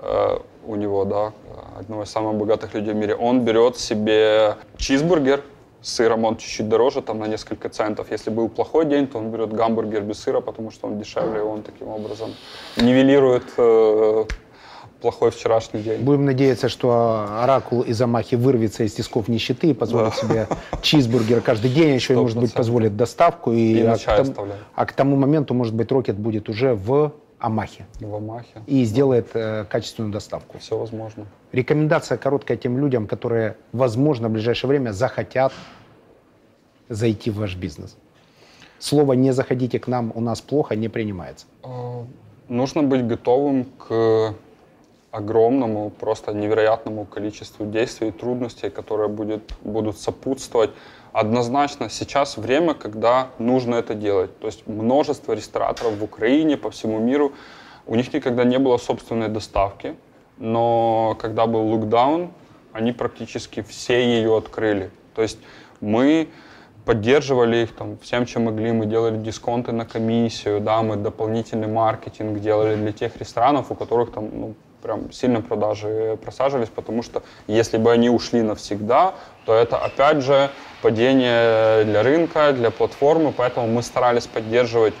[0.00, 1.32] э, у него, да,
[1.78, 5.42] одного из самых богатых людей в мире, он берет себе чизбургер
[5.80, 8.10] сыром, он чуть-чуть дороже, там на несколько центов.
[8.10, 11.42] Если был плохой день, то он берет гамбургер без сыра, потому что он дешевле, и
[11.42, 12.34] он таким образом
[12.76, 14.24] нивелирует э,
[15.00, 16.02] плохой вчерашний день.
[16.02, 20.48] Будем надеяться, что Оракул из Амахи вырвется из тисков нищеты и позволит себе
[20.82, 23.52] чизбургер каждый день, а еще и, Сто может быть, позволит доставку.
[23.52, 24.34] И, И а, к тому,
[24.74, 28.62] а к тому моменту, может быть, Рокет будет уже в Амахе В Амахе.
[28.66, 30.58] и сделает э, качественную доставку.
[30.58, 31.26] Все возможно.
[31.52, 35.52] Рекомендация короткая тем людям, которые, возможно, в ближайшее время захотят
[36.88, 37.96] зайти в ваш бизнес.
[38.78, 41.46] Слово «не заходите к нам, у нас плохо» не принимается.
[41.64, 42.04] Э,
[42.48, 44.34] Нужно быть готовым к
[45.10, 50.70] огромному, просто невероятному количеству действий и трудностей, которые будет, будут сопутствовать.
[51.12, 54.38] Однозначно сейчас время, когда нужно это делать.
[54.38, 57.32] То есть множество рестораторов в Украине, по всему миру,
[57.86, 59.96] у них никогда не было собственной доставки,
[60.36, 62.30] но когда был локдаун,
[62.72, 64.90] они практически все ее открыли.
[65.14, 65.38] То есть
[65.80, 66.28] мы
[66.84, 68.72] поддерживали их там всем, чем могли.
[68.72, 74.12] Мы делали дисконты на комиссию, да, мы дополнительный маркетинг делали для тех ресторанов, у которых
[74.12, 79.76] там ну, прям сильно продажи просаживались, потому что если бы они ушли навсегда, то это
[79.76, 80.50] опять же
[80.82, 84.94] падение для рынка, для платформы, поэтому мы старались поддерживать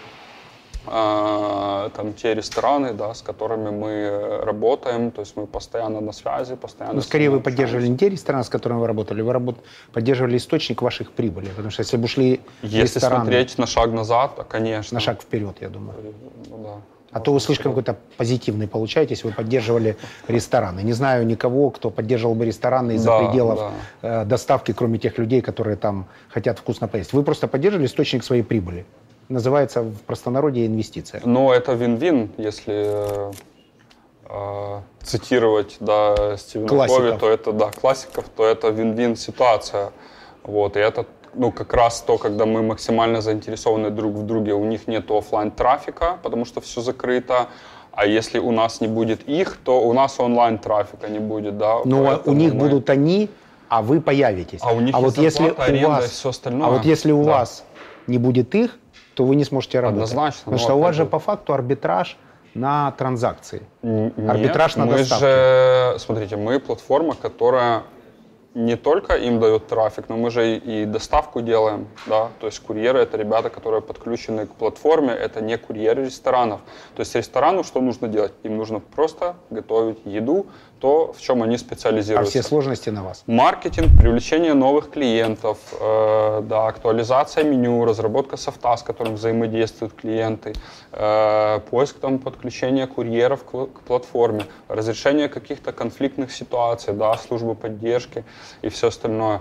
[0.90, 6.56] а, там те рестораны, да, с которыми мы работаем, то есть мы постоянно на связи,
[6.56, 6.94] постоянно.
[6.94, 9.56] Ну, с скорее вы поддерживали не те рестораны, с которыми вы работали, вы работ...
[9.92, 11.48] поддерживали источник ваших прибыли.
[11.48, 14.94] Потому что если бы ушли Если рестораны смотреть на шаг назад, то, конечно.
[14.94, 15.94] на шаг вперед, я думаю.
[16.48, 16.97] Ну, да.
[17.10, 19.96] А то вы слишком какой-то позитивный получаетесь, вы поддерживали
[20.28, 20.80] рестораны.
[20.80, 23.58] Не знаю никого, кто поддерживал бы рестораны из-за Да, пределов
[24.02, 24.22] да.
[24.22, 27.14] э, доставки, кроме тех людей, которые там хотят вкусно поесть.
[27.14, 28.84] Вы просто поддерживали источник своей прибыли.
[29.30, 31.22] Называется в простонародье инвестиция.
[31.24, 33.32] Но это вин-вин, если э,
[34.28, 37.04] э, цитировать да, Стивена Классиков.
[37.04, 39.92] Кови, то это, да, классиков, то это вин-вин ситуация.
[40.42, 44.64] Вот, и это ну, как раз то, когда мы максимально заинтересованы друг в друге, у
[44.64, 47.46] них нет оффлайн трафика, потому что все закрыто,
[47.92, 51.78] а если у нас не будет их, то у нас онлайн трафика не будет, да.
[51.84, 53.28] Но у Поэтому них мы- будут они,
[53.68, 54.60] а вы появитесь.
[54.62, 56.66] А у них вот есть если зарплата, у аренда вас, и всё остальное.
[56.68, 57.30] А вот если у Да.
[57.30, 57.64] вас
[58.06, 58.78] не будет их,
[59.14, 60.10] то вы не сможете работать.
[60.10, 62.16] Однозначно, Потому ну, что у вас же по факту арбитраж
[62.54, 63.62] на транзакции.
[63.82, 65.24] Н- Арбитраж на мы доставке.
[65.26, 67.82] же, смотрите, мы платформа, которая
[68.58, 72.98] не только им дает трафик, но мы же и доставку делаем, да, то есть курьеры
[72.98, 76.60] это ребята, которые подключены к платформе, это не курьеры ресторанов.
[76.96, 78.32] То есть ресторану что нужно делать?
[78.42, 80.46] Им нужно просто готовить еду,
[80.80, 82.30] то, в чем они А специализируются.
[82.30, 83.22] все сложности на вас.
[83.26, 90.54] Маркетинг, привлечение новых клиентов, э, да, актуализация меню, разработка софта, с которым взаимодействуют клиенты,
[90.92, 98.24] э, поиск там, подключения курьеров к, к платформе, разрешение каких-то конфликтных ситуаций, да, службы поддержки
[98.62, 99.40] и все остальное.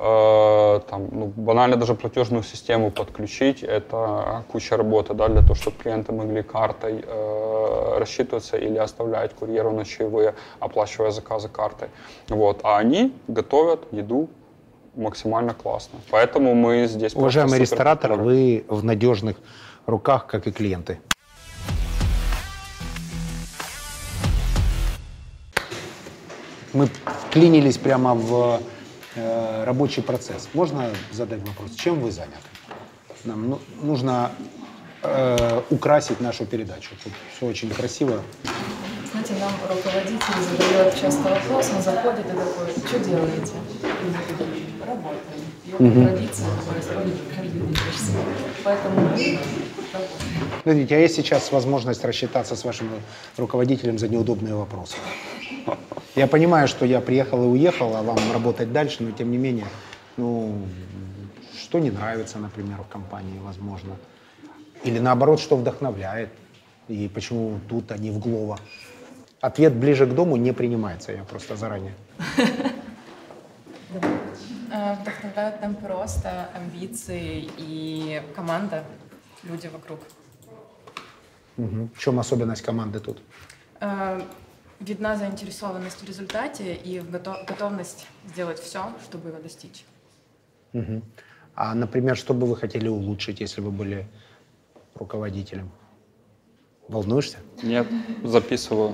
[0.00, 5.76] Э, там, ну, банально даже платежную систему подключить, это куча работы, да, для того, чтобы
[5.76, 11.88] клиенты могли картой э, рассчитываться или оставлять курьеру на чаевые, оплачивая заказы картой.
[12.28, 12.60] Вот.
[12.62, 14.28] А они готовят еду
[14.94, 15.98] максимально классно.
[16.10, 17.16] Поэтому мы здесь...
[17.16, 19.36] Уважаемые супер рестораторы, вы в надежных
[19.86, 21.00] руках, как и клиенты.
[26.72, 26.86] Мы
[27.26, 28.60] вклинились прямо в
[29.18, 30.48] э, рабочий процесс.
[30.54, 31.74] Можно задать вопрос?
[31.76, 32.48] Чем вы заняты?
[33.24, 34.30] Нам ну- нужно
[35.02, 36.90] э, украсить нашу передачу.
[37.04, 38.22] Тут все очень красиво.
[39.10, 43.52] Знаете, нам руководитель задает часто вопрос, он заходит и такой, что делаете?
[44.86, 45.37] Работаем.
[45.72, 46.06] Это Мгм.
[46.08, 48.12] традиция происходит каждый день почти.
[48.64, 49.10] Поэтому.
[50.62, 52.88] Смотрите, а есть сейчас возможность рассчитаться с вашим
[53.36, 54.96] руководителем за неудобные вопросы?
[56.14, 59.66] Я понимаю, что я приехал и уехал, а вам работать дальше, но тем не менее,
[60.16, 60.58] ну,
[61.60, 63.96] что не нравится, например, в компании, возможно.
[64.84, 66.30] Или наоборот, что вдохновляет,
[66.88, 68.58] и почему тут, а не в Глово.
[69.40, 71.94] Ответ ближе к дому не принимается, я просто заранее.
[74.72, 78.84] Э, Вдохновляют там просто амбиции и команда,
[79.44, 80.00] люди вокруг.
[81.56, 81.88] Мгм.
[81.94, 83.18] В чем особенность команды тут?
[83.80, 84.20] Э,
[84.80, 89.84] Видна заинтересованность в результате и в гото- готовность сделать все, чтобы его достичь.
[90.72, 91.02] Мгм.
[91.56, 94.06] А, например, что бы вы хотели улучшить, если бы были
[94.94, 95.70] руководителем?
[96.88, 97.38] Волнуешься?
[97.62, 97.88] Нет,
[98.22, 98.92] записываю.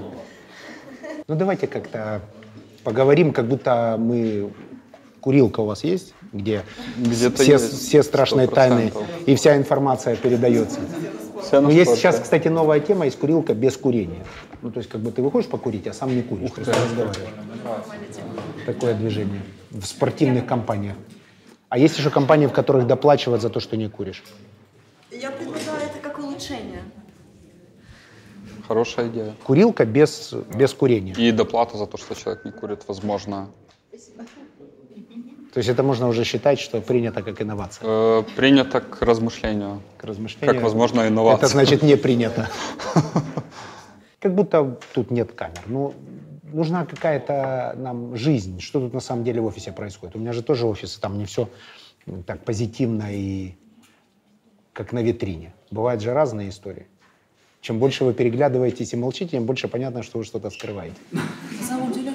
[1.29, 2.22] Ну, давайте как-то
[2.83, 4.53] поговорим, как будто мы...
[5.25, 6.64] Курилка у вас есть, где
[7.35, 9.25] все, есть, все страшные тайны 100%.
[9.25, 10.81] и вся информация передается.
[11.41, 14.22] Все Ну, есть сейчас, кстати, новая тема, есть курилка без курения.
[14.61, 17.31] Ну, то есть, как бы ты выходишь покурить, а сам не куришь, просто разговариваешь.
[18.66, 20.97] Такое движение в спортивных компаниях.
[21.70, 24.22] А есть еще компании, в которых доплачивают за то, что не куришь.
[25.11, 26.83] Я предлагаю это как улучшение.
[28.68, 29.35] Хорошая идея.
[29.43, 31.14] Курилка без, без курения.
[31.14, 33.49] И доплата за то, что человек не курит, возможно.
[35.55, 37.86] То есть это можно уже считать, что принято как инновация.
[37.86, 39.82] Э, принято к размышлению.
[39.98, 40.52] К размышлению.
[40.52, 41.46] Как, возможно, инновация.
[41.46, 42.48] Это значит не принято.
[44.20, 45.62] Как будто тут нет камер.
[45.66, 45.94] Ну,
[46.52, 48.59] нужна какая-то нам жизнь.
[48.61, 50.16] Что тут на самом деле в офисе происходит?
[50.16, 51.48] У меня же тоже офис, и там не все
[52.26, 53.55] так позитивно и
[54.72, 55.52] как на витрине.
[55.70, 56.86] Бывают же разные истории.
[57.61, 60.96] Чем больше вы переглядываетесь и молчите, тем больше понятно, что вы что-то скрываете.
[61.12, 62.13] На самом деле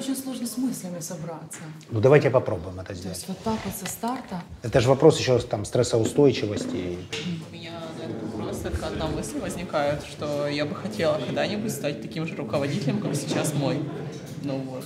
[0.50, 1.60] с мыслями собраться.
[1.90, 3.16] Ну давайте попробуем это То сделать.
[3.18, 4.42] есть вот так вот со старта.
[4.62, 6.98] Это же вопрос еще там стрессоустойчивости.
[7.50, 12.02] У меня на этот вопрос только одна мысль возникает, что я бы хотела когда-нибудь стать
[12.02, 13.78] таким же руководителем, как сейчас мой.
[14.42, 14.84] Ну вот.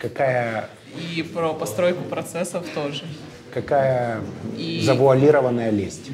[0.00, 0.70] Какая,
[1.14, 3.04] И про постройку процессов тоже.
[3.52, 4.20] какая
[4.56, 6.10] И- завуалированная лесть.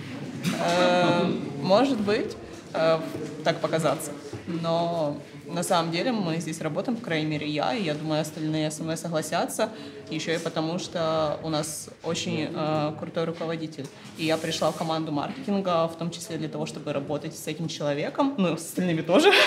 [0.65, 1.25] Э,
[1.61, 2.35] Может быть,
[2.73, 2.99] э,
[3.45, 4.13] так показаться.
[4.47, 5.17] Но
[5.47, 8.83] на самом деле мы здесь работаем, по крайней мере, я, и я думаю, остальные со
[8.83, 9.69] мной согласятся.
[10.11, 13.87] Еще и потому, что у нас очень э, крутой руководитель.
[14.19, 17.69] И я пришла в команду маркетинга, в том числе для того, чтобы работать с этим
[17.69, 19.31] человеком, ну, с остальными тоже.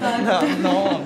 [0.00, 1.00] Да, но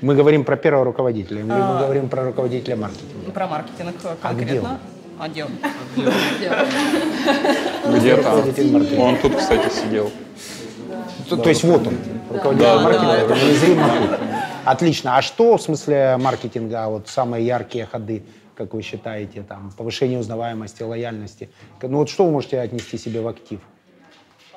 [0.00, 1.82] Мы говорим про первого руководителя, мы А.
[1.82, 3.30] говорим про руководителя маркетинга.
[3.32, 4.70] про маркетинг А конкретно.
[4.70, 4.78] он?
[5.20, 5.50] А где он?
[7.96, 8.44] Где-то.
[8.98, 10.10] Он тут, кстати, сидел.
[11.28, 11.94] То есть вот он,
[12.30, 14.44] руководитель Да, маркетинга, да.
[14.64, 15.16] Отлично.
[15.16, 18.22] А что в смысле маркетинга, вот самые яркие ходы,
[18.54, 21.48] как вы считаете, там, повышение узнаваемости, лояльности?
[21.80, 23.60] Ну вот что вы можете отнести себе в актив?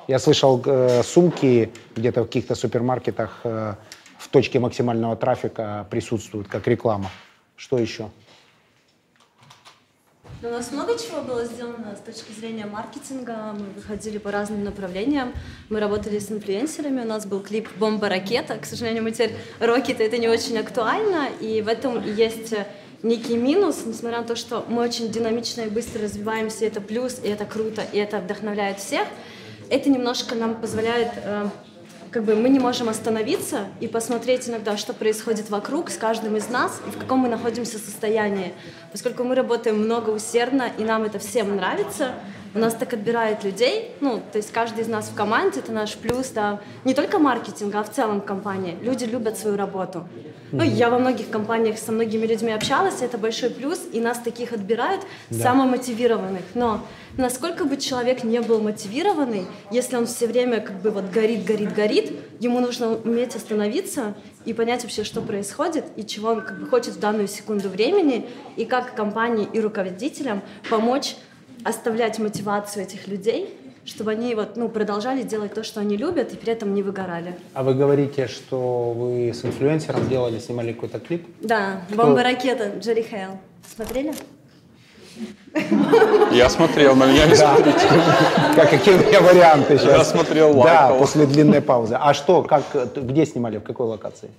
[0.08, 3.74] Я слышал, э, сумки где-то в каких-то супермаркетах э,
[4.18, 7.10] в точке максимального трафика присутствуют, как реклама.
[7.56, 8.10] Что еще?
[10.42, 13.54] Но у нас много чего было сделано с точки зрения маркетинга.
[13.56, 15.32] Мы выходили по разным направлениям.
[15.68, 17.02] Мы работали с инфлюенсерами.
[17.02, 18.58] У нас был клип «Бомба ракета».
[18.58, 21.28] К сожалению, мы теперь рокет, это не очень актуально.
[21.40, 22.66] И в этом есть э,
[23.04, 27.28] некий минус, несмотря на то, что мы очень динамично и быстро развиваемся, это плюс, и
[27.28, 29.06] это круто, и это вдохновляет всех.
[29.70, 31.50] Это немножко нам позволяет э,
[32.12, 36.50] как бы мы не можем остановиться и посмотреть иногда, что происходит вокруг с каждым из
[36.50, 38.52] нас и в каком мы находимся состоянии.
[38.92, 42.12] Поскольку мы работаем много усердно и нам это всем нравится,
[42.54, 45.94] у нас так отбирают людей, ну, то есть каждый из нас в команде, это наш
[45.96, 48.76] плюс, да, не только маркетинга, а в целом компании.
[48.82, 50.06] Люди любят свою работу.
[50.54, 54.52] Ну, я во многих компаниях со многими людьми общалась, это большой плюс, и нас таких
[54.52, 55.00] отбирают,
[55.30, 55.44] Да.
[55.44, 56.42] самомотивированных.
[56.52, 56.86] Но
[57.16, 61.72] насколько бы человек не был мотивированный, если он все время как бы вот горит, горит,
[61.72, 66.66] горит, ему нужно уметь остановиться и понять вообще, что происходит, и чего он как бы
[66.66, 71.16] хочет в данную секунду времени, и как компании и руководителям помочь
[71.64, 76.36] оставлять мотивацию этих людей, чтобы они вот, ну, продолжали делать то, что они любят, и
[76.36, 77.34] при этом не выгорали.
[77.54, 81.26] А вы говорите, что вы с инфлюенсером делали, снимали какой-то клип?
[81.40, 81.96] Да, Кто?
[82.04, 83.38] бомба-ракета, Джерри Хейл.
[83.74, 84.12] Смотрели?
[86.32, 87.54] Я смотрел, на меня не Да.
[87.54, 87.86] смотрите.
[88.56, 89.98] Как, какие у меня варианты сейчас?
[89.98, 90.98] Я смотрел, Да, лайкал.
[90.98, 91.96] после длинной паузы.
[92.00, 92.62] А что, как,
[92.96, 94.30] где снимали, в какой локации?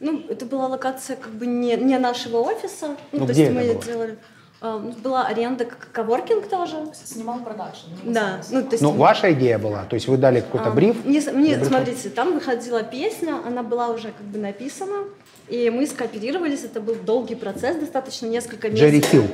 [0.00, 2.96] Ну, это была локация как бы не, не нашего офиса.
[3.12, 3.84] Ну, Ну, то где есть мы это было?
[3.84, 4.18] делали...
[4.62, 6.76] ну, была аренда как коворкинг тоже.
[7.04, 7.88] Снимал продакшн.
[8.04, 8.82] Да, ну, то есть...
[8.82, 9.84] Ну, ваша идея была?
[9.84, 11.04] То есть вы дали какой-то а, бриф?
[11.04, 11.64] Не, с- не, Для брифа?
[11.64, 15.04] смотрите, там выходила песня, она была уже как бы написана.
[15.48, 18.88] И мы скооперировались, это был долгий процесс, достаточно несколько месяцев.
[18.88, 19.24] Джерри Хилл.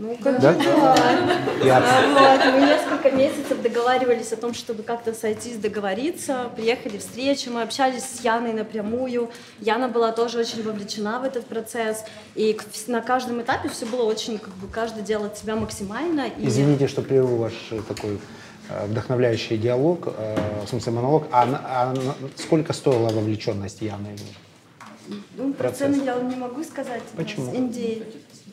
[0.00, 0.52] Ну, как Да?
[0.54, 0.94] бы да.
[1.76, 6.50] А, Вот, мы несколько месяцев договаривались о том, чтобы как-то сойтись, договориться.
[6.56, 9.30] Приехали встречи, мы общались с Яной напрямую.
[9.60, 12.04] Яна была тоже очень вовлечена в этот процесс.
[12.34, 16.28] И на каждом этапе все было очень, как бы, каждый делал от себя максимально.
[16.38, 16.48] И...
[16.48, 18.18] Извините, что прерву ваш э, такой
[18.70, 21.26] э, вдохновляющий диалог, э, в смысле монолог.
[21.30, 21.94] А, а
[22.36, 24.16] сколько стоила вовлеченность Яны?
[25.36, 25.94] Ну, про процесс?
[25.94, 27.02] цены я вам не могу сказать.
[27.16, 27.54] Почему?
[27.54, 28.02] Индей.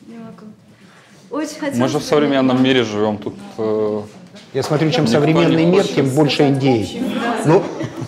[0.08, 0.44] Не могу.
[1.30, 3.34] Очень хотелось Мы же в современном но- мире живем тут.
[3.58, 4.02] э,
[4.54, 7.02] Я смотрю, чем современный мир, тем больше индей.
[7.44, 7.62] Ну,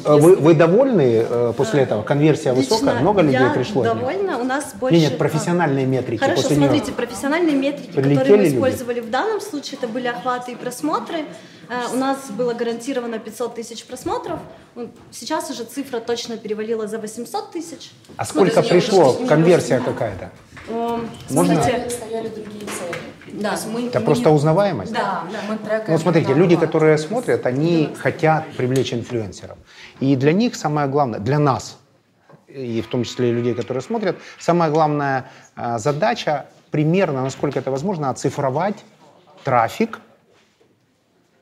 [0.06, 2.02] э, вы, вы довольны э, после этого?
[2.02, 2.94] Конверсия высокая?
[2.94, 3.82] Лично Много людей я пришло?
[3.84, 4.38] довольна.
[4.38, 4.98] У нас больше...
[4.98, 6.94] Нет, нет, профессиональные метрики Хорошо, после смотрите, нее.
[6.94, 8.54] профессиональные метрики, Прилетели которые мы люди?
[8.56, 11.18] использовали в данном случае, это были охваты и просмотры.
[11.68, 14.38] Э, У нас было гарантировано 500 тысяч просмотров.
[15.10, 17.90] Сейчас уже цифра точно перевалила за 800 тысяч.
[18.16, 19.12] А сколько есть пришло?
[19.28, 20.30] Конверсия какая-то?
[20.68, 21.54] Эм, Можно?
[21.62, 22.59] Смотрите, Стояли другие цели.
[23.40, 23.56] Да.
[23.72, 24.92] Мы- Это мы просто не- узнаваемость?
[24.92, 25.84] Да, да, мы трекаем.
[25.86, 29.56] Ну, вот смотрите, да, люди, которые смотрят, они хотят привлечь инфлюенсеров.
[30.00, 31.78] И для них самое главное, для нас,
[32.48, 37.70] и в том числе и людей, которые смотрят, самая главная э, задача примерно, насколько это
[37.70, 38.84] возможно, оцифровать
[39.44, 40.00] трафик,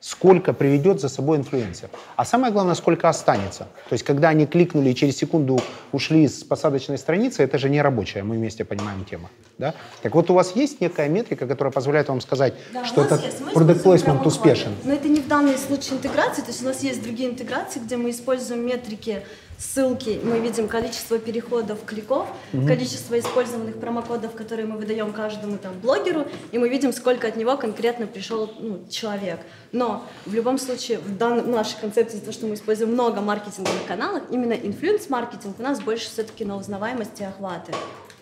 [0.01, 1.89] сколько приведет за собой инфлюенсер.
[2.15, 3.67] А самое главное, сколько останется.
[3.89, 5.59] То есть, когда они кликнули и через секунду
[5.91, 9.29] ушли с посадочной страницы, это же не рабочая, мы вместе понимаем тему.
[9.57, 9.73] Да?
[10.01, 13.21] Так вот, у вас есть некая метрика, которая позволяет вам сказать, Да, что этот
[13.53, 14.73] product placement успешен.
[14.83, 17.97] Но это не в данном случае интеграции, то есть у нас есть другие интеграции, где
[17.97, 19.23] мы используем метрики,
[19.59, 22.65] ссылки, мы видим количество переходов, кликов, Мгм.
[22.65, 27.57] количество использованных промокодов, которые мы выдаем каждому там блогеру, и мы видим, сколько от него
[27.57, 29.41] конкретно пришел ну, человек.
[29.71, 34.23] Но в любом случае в в нашей концепции, то, что мы используем много маркетинговых каналов,
[34.31, 37.73] именно инфлюенс-маркетинг у нас больше все-таки на узнаваемости и охваты.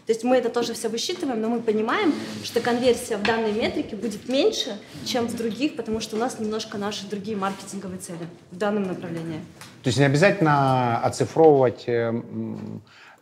[0.08, 3.98] То есть мы это тоже все высчитываем, но мы понимаем, что конверсия в данной метрике
[3.98, 8.58] будет меньше, чем в других, потому что у нас немножко наши другие маркетинговые цели в
[8.58, 9.42] данном направлении.
[9.84, 12.14] То есть не обязательно оцифровывать э,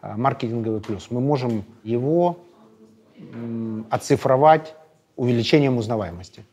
[0.01, 1.07] э, маркетинговый плюс.
[1.09, 2.37] Мы можем его
[3.89, 4.75] оцифровать
[5.15, 6.43] увеличением узнаваемости.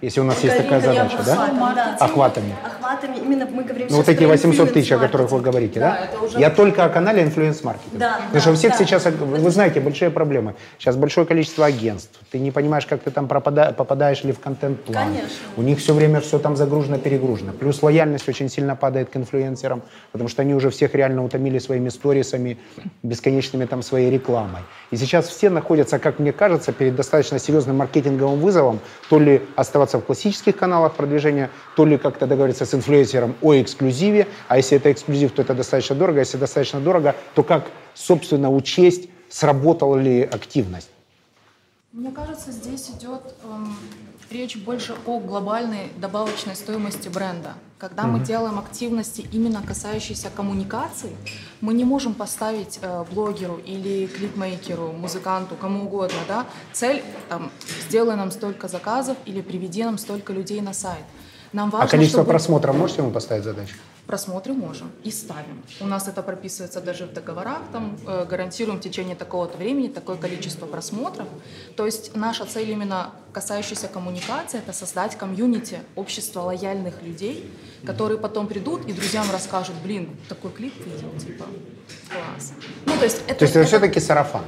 [0.00, 1.94] Если у нас есть такая задача, да?
[2.00, 2.54] охватами?
[2.64, 3.16] Охватами.
[3.18, 5.44] Именно мы говорим Ну, вот эти про 800 тысяч, о которых вы influence-маркетинг.
[5.52, 6.08] говорите, да?
[6.32, 7.98] Да, Я только о канале influence маркетинг.
[7.98, 10.54] Да, Потому что у всех сейчас, вы знаете, большие проблемы.
[10.78, 12.18] Сейчас большое количество агентств.
[12.30, 15.04] Ты не понимаешь, как ты там пропада- попадаешь ли в контент-план.
[15.08, 15.28] Конечно.
[15.56, 17.52] У них все время все там загружено, перегружено.
[17.52, 19.82] Плюс лояльность очень сильно падает к инфлюенсерам,
[20.12, 22.58] потому что они уже всех реально утомили своими сторисами,
[23.02, 24.62] бесконечными там своей рекламой.
[24.90, 29.89] И сейчас все находятся, как мне кажется, перед достаточно серьезным маркетинговым вызовом, то ли оставаться
[29.98, 34.92] в классических каналах продвижения, то ли как-то договориться с инфлюенсером о эксклюзиве, а если это
[34.92, 40.90] эксклюзив, то это достаточно дорого, если достаточно дорого, то как, собственно, учесть, сработала ли активность.
[41.92, 43.76] Мне кажется, здесь идет эм,
[44.30, 47.54] речь больше о глобальной добавочной стоимости бренда.
[47.78, 48.24] Когда мы Мгм.
[48.24, 51.10] делаем активности, именно касающиеся коммуникаций,
[51.60, 57.50] мы не можем поставить э, блогеру или клипмейкеру, музыканту, кому угодно, да, цель там,
[57.88, 61.04] сделай нам столько заказов или приведи нам столько людей на сайт.
[61.52, 63.74] Нам важно, а количество чтобы просмотров можете ему поставить задачу?
[64.10, 65.62] просмотры можем и ставим.
[65.80, 70.16] У нас это прописывается даже в договорах, там э, гарантируем в течение такого-то времени такое
[70.16, 71.28] количество просмотров.
[71.76, 77.48] То есть наша цель именно касающаяся коммуникации, это создать комьюнити, общество лояльных людей,
[77.86, 81.44] которые потом придут и друзьям расскажут, блин, такой клип видел, типа,
[82.08, 82.52] класс.
[82.86, 84.42] Ну, то есть это, То есть это все-таки сарафан.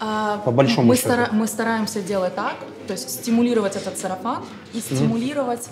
[0.00, 1.08] А, По большому мы, счету.
[1.08, 4.42] стара- мы стараемся делать так, то есть стимулировать этот сарафан
[4.72, 5.68] и стимулировать,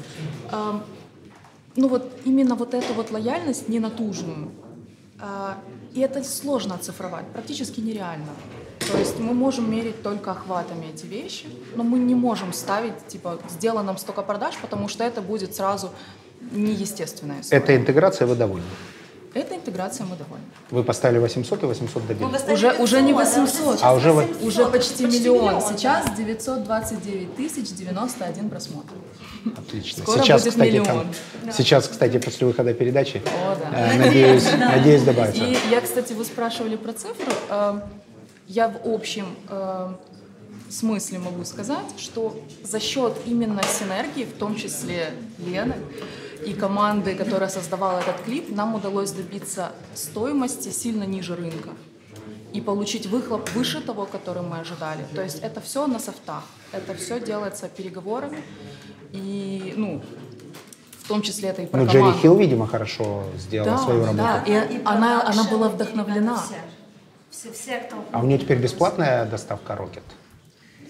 [0.52, 0.82] эм,
[1.76, 4.50] ну вот именно вот эту вот лояльность ненатужную.
[5.20, 5.58] А,
[5.94, 8.28] и это сложно оцифровать, практически нереально.
[8.92, 13.38] То есть мы можем мерить только охватами эти вещи, но мы не можем ставить, типа,
[13.48, 15.90] сделано нам столько продаж, потому что это будет сразу
[16.52, 17.62] неестественная история.
[17.62, 18.66] Эта интеграция вы довольны?
[19.38, 20.44] Эта интеграция мы довольны.
[20.70, 22.42] Вы поставили 800 и 800 добились.
[22.50, 25.60] Уже, уже не 800, А уже вы- уже почти, миллион.
[25.62, 28.92] Сейчас 929 тысяч 91 просмотр.
[29.56, 30.02] Отлично.
[30.02, 30.86] Скоро сейчас, будет кстати, миллион.
[30.86, 33.92] там- сейчас, кстати, после выхода передачи, О, да.
[33.92, 35.44] э, надеюсь, надеюсь добавится.
[35.44, 37.32] И я, кстати, вы спрашивали про цифры.
[37.48, 37.80] Э,
[38.48, 39.88] Я в общем э,
[40.70, 42.34] смысле могу сказать, что
[42.64, 45.74] за счет именно синергии, в том числе Лены
[46.44, 51.70] и команды, которая создавала этот клип, нам удалось добиться стоимости сильно ниже рынка
[52.52, 55.04] и получить выхлоп выше того, который мы ожидали.
[55.14, 58.42] То есть это все на софтах, это все делается переговорами
[59.12, 60.02] и, ну,
[61.04, 62.12] в том числе это и про Ну, Джерри.
[62.20, 64.18] Хилл, видимо, хорошо сделала Да, свою работу.
[64.18, 66.38] да, и она, она была вдохновлена.
[67.30, 67.96] Все, все, кто...
[68.12, 70.02] А у нее теперь бесплатная доставка Rocket?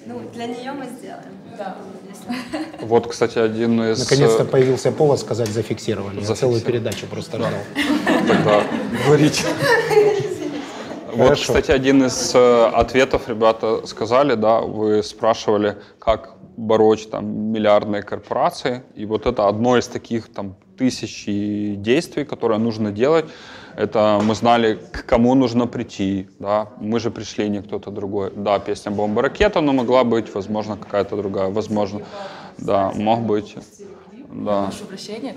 [0.08, 1.32] Ну, для нее мы сделаем.
[1.58, 1.76] Да.
[2.08, 2.66] Если...
[2.86, 3.98] Вот, кстати, один из...
[3.98, 6.20] Наконец-то появился повод сказать зафиксировали.
[6.20, 7.50] Я целую передачу просто ждал.
[8.26, 8.62] Тогда
[9.06, 9.44] говорите.
[11.12, 11.42] Вот, Хорошо.
[11.42, 18.82] кстати, один из э, ответов ребята сказали, да, вы спрашивали, как бороть там миллиардные корпорации,
[18.94, 23.26] и вот это одно из таких там тысяч действий, которые нужно делать.
[23.78, 28.32] Это мы знали, к кому нужно прийти, да, мы же пришли, не кто-то другой.
[28.34, 32.00] Да, песня «Бомба ракета», но могла быть, возможно, какая-то другая, возможно,
[32.58, 33.54] да, мог быть,
[34.32, 34.64] да.
[34.64, 35.36] Прошу прощения.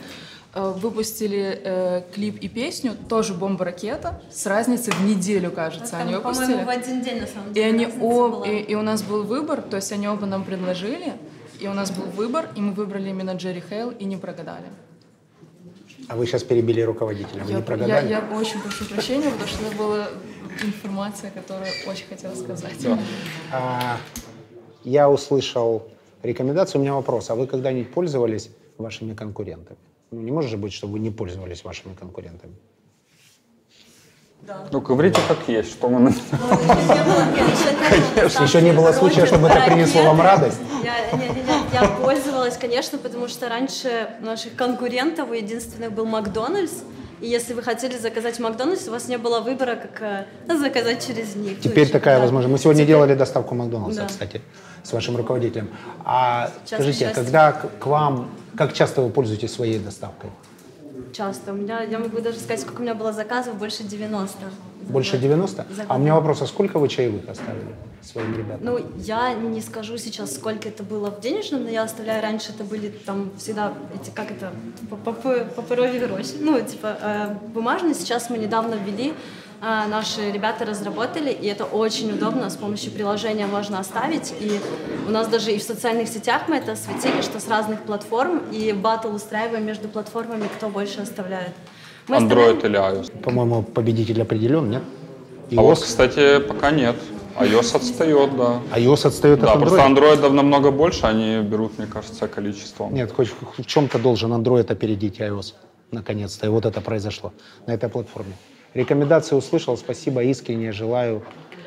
[0.56, 6.02] Э, Выпустили э, клип и песню, тоже «Бомба ракета», с разницей в неделю, кажется, Там,
[6.02, 6.46] они выпустили.
[6.46, 7.68] По-моему, в один день, на самом И деле.
[7.68, 11.14] они разница об, и, и у нас был выбор, то есть они оба нам предложили,
[11.60, 14.66] и у нас был выбор, и мы выбрали именно Джерри Хейл и не прогадали.
[16.12, 18.10] А вы сейчас перебили руководителя, вы Я, не я, прогадали?
[18.10, 20.08] я очень прошу прощения, потому что это была
[20.62, 22.86] информация, которую очень хотела сказать.
[23.54, 23.96] А,
[24.84, 25.88] я услышал
[26.22, 27.30] рекомендацию, у меня вопрос.
[27.30, 29.78] А вы когда-нибудь пользовались вашими конкурентами?
[30.12, 32.56] Ну, не может же быть, чтобы вы не пользовались вашими конкурентами.
[34.72, 36.14] Ну, говорите как есть, что мы...
[38.16, 38.44] Конечно.
[38.44, 40.60] Еще не было случая, чтобы это принесло вам радость?
[40.84, 46.72] Я, не, не, я пользовалась, конечно, потому что раньше наших конкурентов у единственных был Макдональдс.
[47.22, 50.02] И если вы хотели заказать Макдональдс, у вас не было выбора, как
[50.50, 51.62] э, заказать через них.
[51.62, 52.22] Теперь чи- такая да.
[52.24, 52.52] возможность.
[52.52, 54.08] Мы сегодня Теперь- делали доставку Макдональдса, Да.
[54.08, 54.42] кстати,
[54.84, 55.70] с вашим руководителем.
[56.04, 57.16] А Сейчас, скажите, сейчас.
[57.16, 60.32] когда к вам, как часто вы пользуетесь своей доставкой?
[61.14, 61.52] Часто.
[61.54, 64.38] У меня, я могу даже сказать, сколько у меня было заказов, больше 90.
[64.90, 65.66] Больше 90?
[65.76, 68.60] За А у меня вопрос, а сколько вы чаевых оставили своим ребятам?
[68.62, 72.64] Ну, я не скажу сейчас, сколько это было в денежном, но я оставляю, раньше это
[72.64, 74.52] были там всегда эти, как это,
[75.56, 77.94] паперові гроши, ну, типа э, бумажные.
[77.94, 79.14] Сейчас мы недавно ввели,
[79.62, 84.60] э, наши ребята разработали, и это очень удобно, с помощью приложения можно оставить, и
[85.08, 88.72] у нас даже и в социальных сетях мы это осветили, что с разных платформ, и
[88.74, 91.52] батл устраиваем между платформами, кто больше оставляет.
[92.08, 93.22] Мы оставляем- Android или iOS?
[93.22, 94.82] По-моему, победитель определен, нет?
[95.56, 95.82] А вот, iOS?
[95.84, 96.96] кстати, пока нет.
[97.40, 98.60] iOS отстает, да.
[98.78, 99.86] iOS отстает Да, от просто Android?
[99.86, 102.94] андроидов намного больше, они берут, мне кажется, количеством.
[102.94, 105.54] Нет, хоть в в чем-то должен Android опередить iOS,
[105.92, 106.46] наконец-то.
[106.48, 107.32] И вот это произошло
[107.68, 108.34] на этой платформе.
[108.74, 111.24] Рекомендации услышал, спасибо, искренне желаю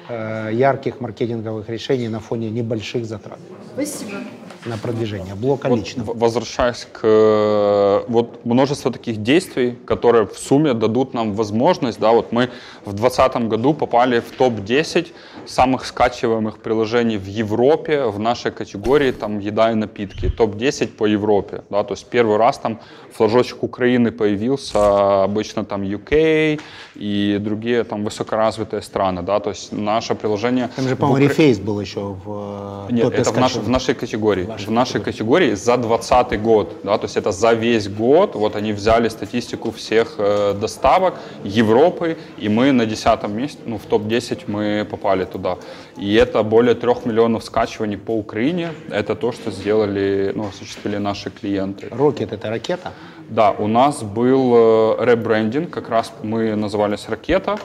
[0.09, 3.38] э, ярких маркетинговых решений на фоне небольших затрат
[3.74, 4.18] Спасибо.
[4.66, 6.04] На продвижение, блока Вот лично.
[6.06, 12.32] Возвращаясь к э, вот множество таких действий, которые в сумме дадут нам возможность, да, вот
[12.32, 12.50] мы
[12.84, 15.08] в 2020 году попали в топ-10
[15.46, 21.62] самых скачиваемых приложений в Европе в нашей категории там еда и напитки, топ-10 по Европе,
[21.70, 22.80] да, то есть первый раз там
[23.12, 26.60] флажочек Украины появился, обычно там UK
[26.94, 30.70] и другие там высокоразвитые страны, да, то есть наше приложение...
[30.76, 33.94] Там же, по-моему, Укра- рефейс был еще в э, нет, это в, наш- в нашей
[33.94, 34.44] категории.
[34.59, 36.76] В нашей категории за 2020 год.
[36.82, 38.34] Да, то есть это за весь год.
[38.34, 43.82] Вот они взяли статистику всех э, доставок Европы, и мы на 10 месте, ну, в
[43.82, 45.57] топ-10 мы попали туда.
[45.96, 48.70] И это более 3 миллионов скачиваний по Украине.
[48.90, 51.88] Это то, что сделали, ну, осуществили наши клиенты.
[51.90, 52.92] Рокет это ракета.
[53.28, 57.59] Да, у нас был э, ребрендинг, как раз мы назывались «Ракета»,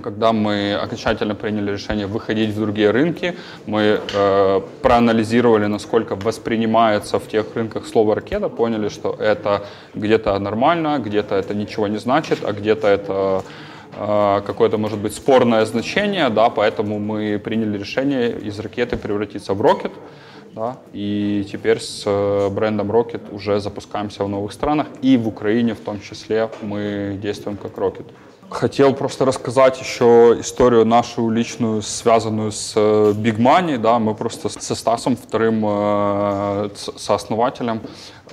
[0.00, 3.34] когда мы окончательно приняли решение выходить в другие рынки,
[3.66, 10.98] мы э, проанализировали, насколько воспринимается в тех рынках слово «ракета», поняли, что это где-то нормально,
[10.98, 13.44] где-то это ничего не значит, а где-то это
[13.94, 19.60] э, какое-то, может быть, спорное значение, да, поэтому мы приняли решение из ракеты превратиться в
[19.60, 19.92] «Рокет»,
[20.54, 25.74] да, и теперь с э, брендом Rocket уже запускаемся в новых странах, и в Украине
[25.74, 28.06] в том числе мы действуем как Rocket.
[28.52, 33.78] Хотел просто рассказать еще историю нашу личную, связанную с э, Big Money.
[33.78, 37.80] Да, мы просто со Стасом, вторым э, сооснователем,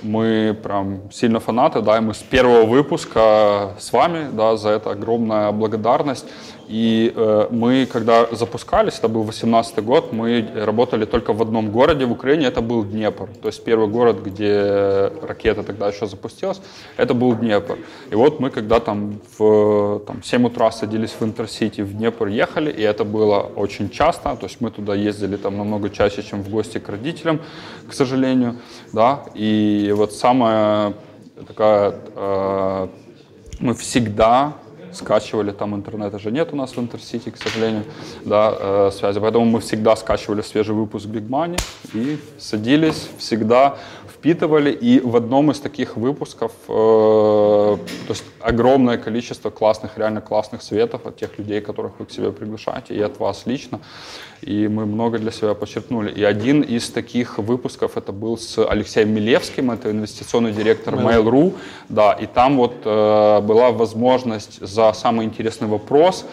[0.02, 4.90] мы прям сильно фанаты, да, и мы с первого выпуска с вами, да, за это
[4.90, 6.26] огромная благодарность.
[6.70, 12.04] И э, мы, когда запускались, это был 18 год, мы работали только в одном городе
[12.04, 13.28] в Украине, это был Днепр.
[13.42, 16.60] То есть первый город, где ракета тогда еще запустилась,
[16.96, 17.76] это был Днепр.
[18.12, 22.70] И вот мы когда там в там, 7 утра садились в Интерсити, в Днепр ехали,
[22.70, 26.50] и это было очень часто, то есть мы туда ездили там намного чаще, чем в
[26.50, 27.40] гости к родителям,
[27.88, 28.54] к сожалению,
[28.92, 30.94] да, и вот самая
[31.46, 32.88] такая, э,
[33.60, 34.54] мы всегда
[34.92, 37.84] скачивали, там интернета же нет у нас в Интерсити, к сожалению,
[38.24, 41.60] да, э, связи, поэтому мы всегда скачивали свежий выпуск Big Money
[41.94, 43.76] и садились всегда
[44.20, 44.70] впитывали.
[44.70, 51.00] И в одном из таких выпусков, э, то есть огромное количество классных, реально классных советов
[51.06, 53.80] от тех людей, которых вы к себе приглашаете, и от вас лично.
[54.42, 56.12] И мы много для себя подчеркнули.
[56.12, 61.52] И один из таких выпусков это был с Алексеем Милевским, это инвестиционный директор Mail.ru.
[61.88, 66.24] Да, и там вот э, была возможность за самый интересный вопрос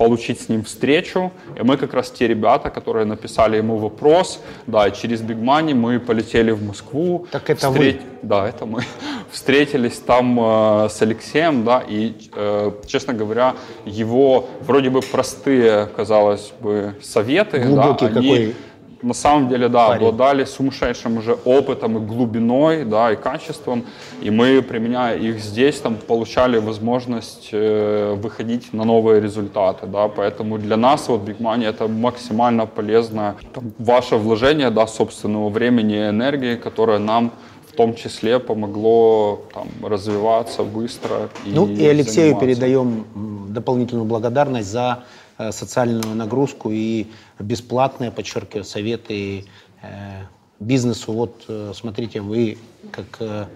[0.00, 1.30] получить с ним встречу.
[1.60, 5.74] И мы как раз те ребята, которые написали ему вопрос, да, и через Big Money
[5.74, 7.26] мы полетели в Москву.
[7.30, 8.00] Так это вы?
[8.22, 8.82] Да, это мы.
[9.30, 13.54] Встретились там э, с Алексеем, да, и, э, честно говоря,
[13.84, 18.54] его вроде бы простые, казалось бы, советы, Глубокий да, они какой
[19.02, 20.06] на самом деле, да, парень.
[20.06, 23.84] обладали сумасшедшим уже опытом и глубиной, да, и качеством,
[24.22, 30.58] и мы, применяя их здесь, там, получали возможность э, выходить на новые результаты, да, поэтому
[30.58, 36.08] для нас вот Big Money это максимально полезно там, ваше вложение, да, собственного времени и
[36.08, 37.32] энергии, которое нам
[37.72, 41.28] в том числе помогло там, развиваться быстро.
[41.46, 42.46] И Ну и Алексею заниматься.
[42.46, 43.06] передаем
[43.48, 45.04] дополнительную благодарность за
[45.52, 47.06] социальную нагрузку и
[47.38, 49.46] бесплатные, подчеркиваю, советы
[49.82, 50.22] э,
[50.58, 51.12] бизнесу.
[51.12, 52.58] Вот э, смотрите, вы
[52.92, 53.46] как э,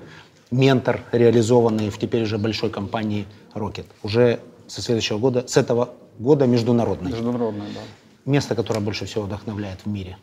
[0.50, 3.86] ментор, реализованный в теперь уже большой компании Rocket.
[4.02, 7.12] Уже со следующего года, с этого года международный.
[7.12, 7.80] Международная, да.
[8.24, 10.16] Место, которое больше всего вдохновляет в мире.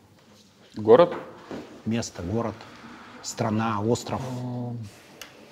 [0.75, 1.13] Город?
[1.85, 2.55] Место, город,
[3.21, 4.21] страна, остров,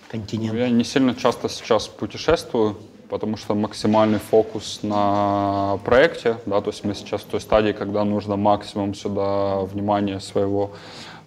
[0.09, 0.57] континент.
[0.57, 2.77] Я не сильно часто сейчас путешествую,
[3.09, 8.03] потому что максимальный фокус на проекте, да, то есть мы сейчас в той стадии, когда
[8.03, 10.71] нужно максимум сюда внимания своего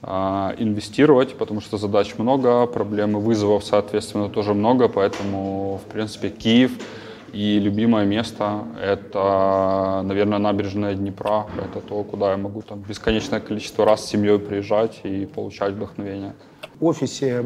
[0.02, 6.30] а, инвестировать, потому что задач много, проблем и вызовов, соответственно, тоже много, поэтому, в принципе,
[6.30, 6.72] Киев
[7.32, 13.84] и любимое место— это, наверное, набережная Днепра, это то, куда я могу там бесконечное количество
[13.84, 16.34] раз с семьей приезжать и получать вдохновение.
[16.82, 17.44] В офисе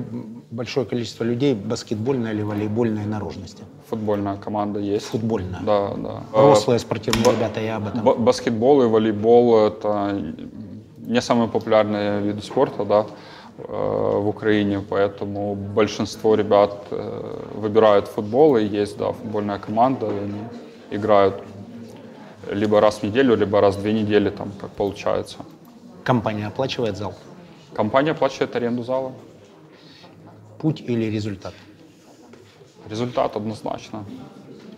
[0.50, 3.64] большое количество людей баскетбольной или волейбольной наружности.
[3.90, 5.04] Футбольная команда есть.
[5.08, 5.60] Футбольная.
[5.60, 6.22] Да, да.
[6.32, 8.02] Взрослые Э, спортивные ба- ребята, я об этом.
[8.02, 10.18] ба- Баскетбол и волейбол— это
[11.06, 13.06] не самые популярные виды спорта, да,
[13.58, 13.62] э,
[14.22, 20.40] в Украине, поэтому большинство ребят э, выбирают футбол, и есть, да, футбольная команда, и они
[20.90, 21.34] играют
[22.50, 25.36] либо раз в неделю, либо раз в две недели, там, как получается.
[26.04, 27.12] Компания оплачивает зал.
[27.74, 29.12] Компания оплачивает аренду зала.
[30.58, 31.54] Путь или результат?
[32.88, 34.04] Результат однозначно.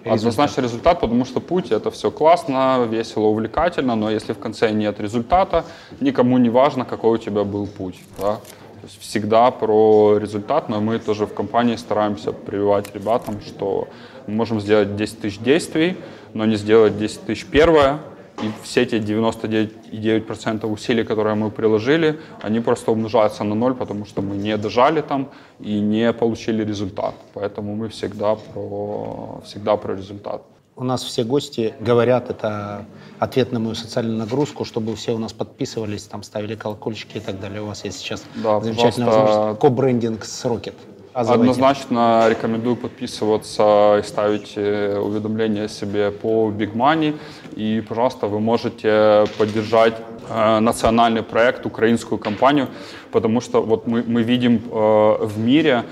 [0.04, 0.18] Результат.
[0.18, 5.00] Однозначно результат, потому что путь это все классно, весело, увлекательно, но если в конце нет
[5.00, 5.64] результата,
[6.00, 8.00] никому не важно, какой у тебя был путь.
[8.18, 8.36] Да?
[8.36, 13.88] То есть всегда про результат, но мы тоже в компании стараемся прививать ребятам, что
[14.26, 15.96] мы можем сделать 10 тысяч действий,
[16.32, 17.98] но не сделать 10 тысяч первое,
[18.42, 24.22] и все эти 99,9% усилий, которые мы приложили, они просто умножаются на ноль, потому что
[24.22, 25.28] мы не дожали там
[25.60, 27.14] и не получили результат.
[27.34, 30.42] Поэтому мы всегда про, всегда про результат.
[30.76, 32.86] У нас все гости говорят, это
[33.18, 37.40] ответ на мою социальную нагрузку, чтобы все у нас подписывались, там ставили колокольчики и так
[37.40, 37.62] далее.
[37.62, 39.60] У вас есть сейчас Да, замечательная возможность.
[39.60, 40.74] Ко-брендинг с Rocket.
[41.18, 41.50] Оказывайте.
[41.50, 47.18] Однозначно рекомендую подписываться и ставить э, уведомления себе по Big Money.
[47.56, 49.94] И, пожалуйста, вы можете поддержать
[50.28, 52.68] э, национальный проект, украинскую компанию,
[53.10, 55.82] потому что вот мы, мы видим э, в мире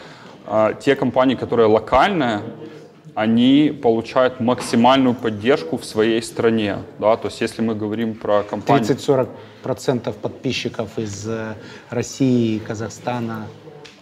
[0.46, 2.42] э, те компании, которые локальные,
[3.16, 6.76] они получают максимальную поддержку в своей стране.
[7.00, 7.16] Да?
[7.16, 8.86] То есть если мы говорим про компанию...
[9.64, 11.54] 30-40% подписчиков из э,
[11.90, 13.46] России, Казахстана,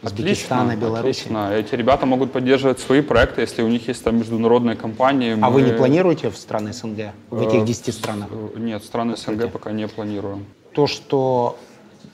[0.04, 1.20] Узбекистана, Отлично, Беларуси.
[1.20, 1.52] отлично.
[1.52, 5.36] Эти ребята могут поддерживать свои проекты, если у них есть там международные компании.
[5.40, 8.28] А вы не мы- планируете в страны СНГ, в этих Э, 10 странах?
[8.30, 10.44] э, Нет, страны СНГ пока не планируем.
[10.74, 11.56] То, что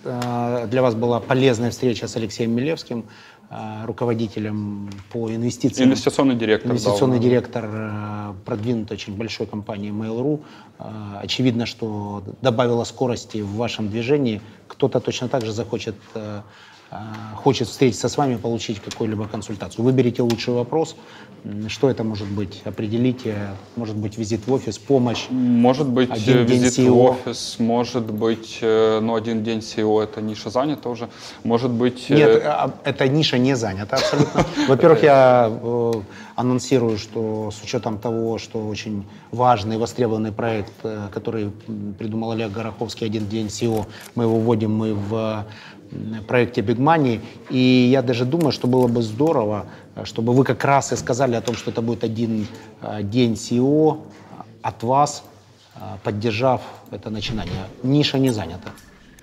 [0.05, 3.05] э, для вас была полезная встреча с Алексеем Милевским,
[3.51, 5.89] э, руководителем по инвестициям.
[5.89, 6.71] Инвестиционный директор.
[6.71, 7.69] Инвестиционный да, директор
[8.45, 10.41] продвинутой очень большой компании Mail.ru.
[11.23, 14.41] Очевидно, что добавила скорости в вашем движении.
[14.69, 15.97] Кто-то точно так же захочет,
[17.37, 19.85] хочет встретиться с вами, получить какую-либо консультацию.
[19.85, 20.97] Выберите лучший вопрос.
[21.69, 22.61] Что это может быть?
[22.65, 23.35] Определите.
[23.77, 25.27] Может быть, визит в офис, помощь.
[25.31, 30.21] Может быть, Один э, визит в офис, может быть, э, ну, один день SEO, это
[30.21, 31.09] ниша занята уже.
[31.45, 32.11] Может быть...
[32.11, 34.45] э, Нет, а, эта ниша не занята абсолютно.
[34.69, 35.51] Во-первых, я
[36.35, 40.73] анонсирую, что с учетом того, что очень важный, востребованный проект,
[41.13, 41.51] который
[41.99, 45.45] придумал Олег Гороховский, «Один день SEO», мы его вводим мы в
[46.27, 47.21] проекте Big Money.
[47.51, 51.35] И я даже думаю, что было бы здорово, э, чтобы вы как раз и сказали
[51.35, 52.47] о том, что это будет один
[52.83, 54.01] э, день SEO
[54.63, 55.25] от вас,
[55.75, 57.67] э, поддержав это начинание.
[57.83, 58.71] Ниша не занята.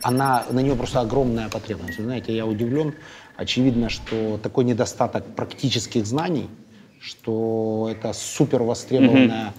[0.03, 1.98] она, на нее просто огромная потребность.
[1.98, 2.94] Вы знаете, я удивлен.
[3.35, 6.49] Очевидно, что такой недостаток практических знаний,
[6.99, 9.53] что это супер востребованная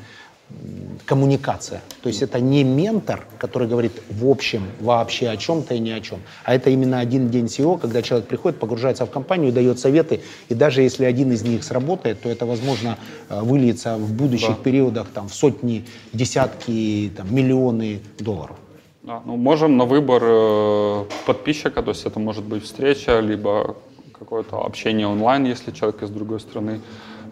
[1.05, 1.81] коммуникация.
[2.03, 6.01] То есть это не ментор, который говорит в общем вообще о чем-то и ни о
[6.01, 10.21] чем, а это именно один день SEO, когда человек приходит, погружается в компанию, дает советы,
[10.49, 12.99] и даже если один из них сработает, то это, возможно,
[13.31, 14.63] э, выльется в будущих Да.
[14.63, 18.57] периодах там, в сотни, десятки, там, миллионы долларов.
[19.03, 23.77] Да, ну, можем на выбор э, подписчика, то есть это может быть встреча, либо
[24.19, 26.81] какое-то общение онлайн, если человек из другой страны,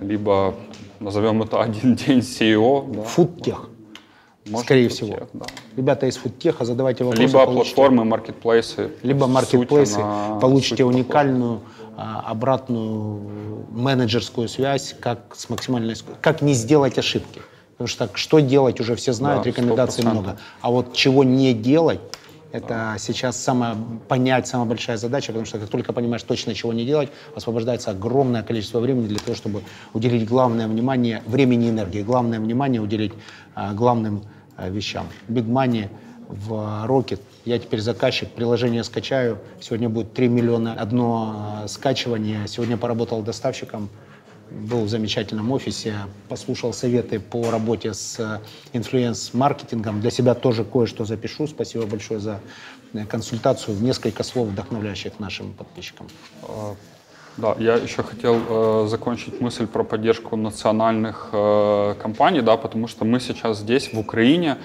[0.00, 0.54] либо
[1.00, 2.92] назовем это один день SEO.
[2.94, 3.02] Да.
[3.02, 3.68] Фудтех,
[4.46, 5.28] Может, скорее фудтех, всего.
[5.32, 5.46] да.
[5.76, 7.22] Ребята из фудтеха, задавайте вопросы.
[7.26, 8.90] Либо получите- платформы, маркетплейсы.
[9.02, 10.00] либо маркетплейсы,
[10.40, 11.60] получите уникальную
[11.98, 17.40] а, обратную менеджерскую связь, как с максимальной как не сделать ошибки.
[17.72, 20.10] Потому что так, что делать уже все знают, Да, рекомендаций 100%.
[20.10, 20.36] много.
[20.60, 22.00] А вот чего не делать,
[22.56, 23.76] это сейчас самая,
[24.08, 28.42] понять самая большая задача, потому что как только понимаешь точно, чего не делать, освобождается огромное
[28.42, 29.62] количество времени для того, чтобы
[29.92, 33.12] уделить главное внимание, времени и энергии, главное внимание уделить
[33.54, 34.22] а, главным
[34.56, 35.06] а, вещам.
[35.28, 35.88] Big Money
[36.28, 37.20] в Rocket.
[37.44, 39.38] Я теперь заказчик, приложение скачаю.
[39.60, 42.48] Сегодня будет 3 миллиона одно а, скачивание.
[42.48, 43.90] Сегодня поработал доставщиком,
[44.50, 45.94] был в замечательном офисе,
[46.28, 48.40] послушал советы по работе с э,
[48.72, 50.00] инфлюенс-маркетингом.
[50.00, 51.46] Для себя тоже кое-что запишу.
[51.46, 52.40] Спасибо большое за
[52.94, 53.76] э, консультацию.
[53.80, 56.06] Несколько слов вдохновляющих нашим подписчикам.
[56.42, 56.74] Э,
[57.36, 63.04] Да, я еще хотел э, закончить мысль про поддержку национальных э, компаний, да, потому что
[63.04, 64.56] мы сейчас здесь, в Украине,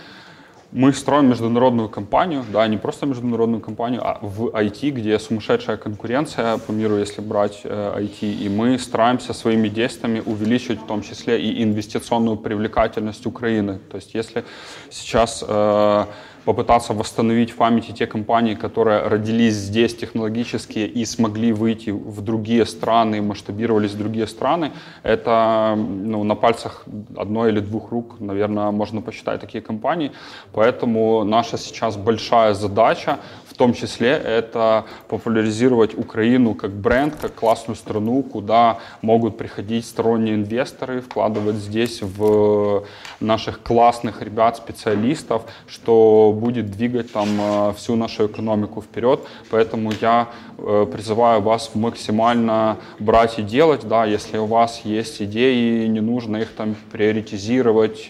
[0.72, 6.58] мы строим международную компанию, да, не просто международную компанию, а в IT, где сумасшедшая конкуренция
[6.58, 11.42] по миру, если брать э, IT, и мы стараемся своими действиями увеличивать в том числе
[11.42, 13.80] и инвестиционную привлекательность Украины.
[13.90, 14.46] То есть если
[14.90, 16.06] сейчас э,
[16.46, 22.66] попытаться восстановить в памяти те компании, которые родились здесь технологически и смогли выйти в другие
[22.66, 24.72] страны, масштабировались в другие страны,
[25.04, 26.86] это ну, на пальцах
[27.18, 30.12] одной или двух рук, наверное, можно посчитать такие компании.
[30.54, 33.20] Поэтому наша сейчас большая задача
[33.52, 40.36] в том числе это популяризировать Украину как бренд, как классную страну, куда могут приходить сторонние
[40.36, 42.86] инвесторы, вкладывать здесь в
[43.20, 49.20] наших классных ребят, специалистов, что будет двигать там э, всю нашу экономику вперед.
[49.50, 55.88] Поэтому я э, призываю вас максимально брать и делать, да, если у вас есть идеи,
[55.88, 58.06] не нужно их там приоритизировать,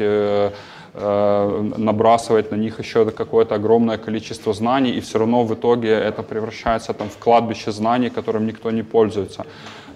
[0.93, 6.23] э, набрасывать на них еще какое-то огромное количество знаний, и все равно в итоге это
[6.23, 9.45] превращается там, в кладбище знаний, которым никто не пользуется.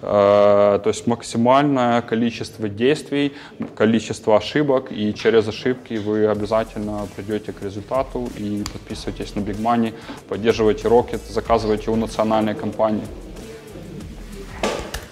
[0.02, 3.32] Э, То есть максимальное количество действий,
[3.76, 9.92] количество ошибок, и через ошибки вы обязательно придете к результату и подписывайтесь на Big Money,
[10.28, 13.04] поддерживайте Rocket, заказывайте у национальной компании.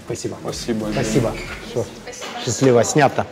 [0.07, 0.37] Спасибо.
[0.43, 0.87] Спасибо.
[0.93, 1.33] Спасибо.
[1.71, 1.85] Всё.
[2.45, 2.85] Счастливо.
[2.85, 3.27] Снято.